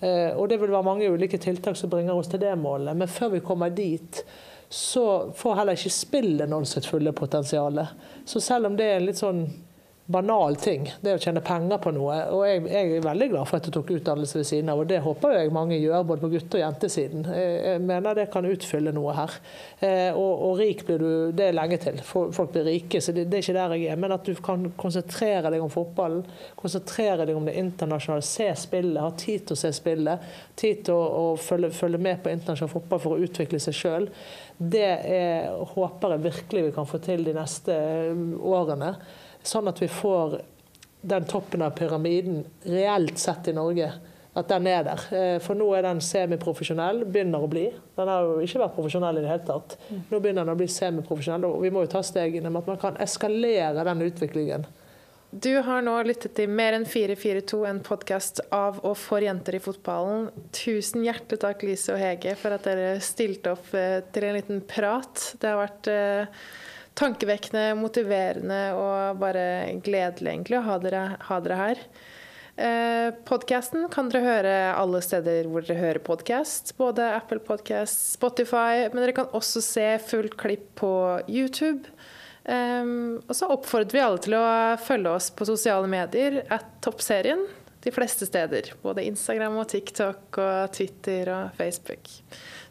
[0.00, 2.98] Eh, og det vil være mange ulike tiltak som bringer oss til det målet.
[2.98, 4.24] Men før vi kommer dit,
[4.74, 7.78] så får heller ikke spillet noen sitt fulle potensial.
[8.26, 9.44] Så selv om det er litt sånn
[10.06, 12.16] banal ting, det å tjene penger på noe.
[12.36, 14.90] Og jeg, jeg, er veldig glad for at jeg tok utdannelse ved siden av, og
[14.90, 17.24] det håper jeg mange gjør, både på gutte- og jentesiden.
[17.32, 19.38] Jeg mener det kan utfylle noe her.
[19.80, 22.02] Eh, og, og rik blir du, det er lenge til.
[22.04, 24.04] Folk blir rike, så det, det, er ikke der jeg er.
[24.04, 26.28] Men at du kan konsentrere deg om fotballen,
[26.60, 30.30] konsentrere deg om det internasjonale, se spillet, ha tid til å se spillet,
[30.60, 34.12] tid til å, å følge, følge, med på internasjonal fotball for å utvikle seg sjøl.
[34.54, 37.74] Det er, håper jeg virkelig vi kan få til de neste
[38.44, 38.98] årene.
[39.44, 40.40] Sånn at vi får
[41.04, 43.90] den toppen av pyramiden reelt sett i Norge.
[44.34, 45.02] At den er der.
[45.14, 47.68] Eh, for nå er den semiprofesjonell, begynner å bli.
[47.94, 49.76] Den har jo ikke vært profesjonell i det hele tatt.
[50.10, 52.80] Nå begynner den å bli semiprofesjonell, og vi må jo ta stegene med at man
[52.82, 54.66] kan eskalere den utviklingen.
[55.34, 59.62] Du har nå lyttet til Mer enn 442, en podkast av og for jenter i
[59.62, 60.28] fotballen.
[60.54, 64.62] Tusen hjertelig takk, Lise og Hege, for at dere stilte opp eh, til en liten
[64.70, 65.24] prat.
[65.42, 66.44] Det har vært eh,
[66.98, 69.46] tankevekkende, motiverende og bare
[69.84, 71.80] gledelig egentlig å ha dere, ha dere her.
[72.54, 76.76] Eh, Podkasten kan dere høre alle steder hvor dere hører podkast.
[76.78, 80.92] Både Apple Podcast, Spotify, men dere kan også se fullt klipp på
[81.26, 81.90] YouTube.
[82.44, 82.94] Eh,
[83.26, 84.46] og så oppfordrer vi alle til å
[84.84, 87.42] følge oss på sosiale medier at Toppserien
[87.84, 88.70] de fleste steder.
[88.82, 92.08] Både Instagram og TikTok og Twitter og Facebook.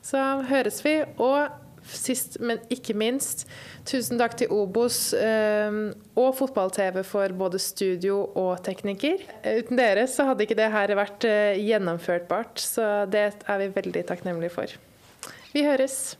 [0.01, 0.19] Så
[0.49, 0.95] høres vi.
[1.21, 1.62] Og
[1.97, 3.45] sist, men ikke minst,
[3.89, 9.23] tusen takk til Obos ehm, og Fotball-TV for både studio og tekniker.
[9.43, 14.07] Uten dere så hadde ikke det her vært eh, gjennomførtbart, så det er vi veldig
[14.09, 14.77] takknemlige for.
[15.53, 16.17] Vi høres.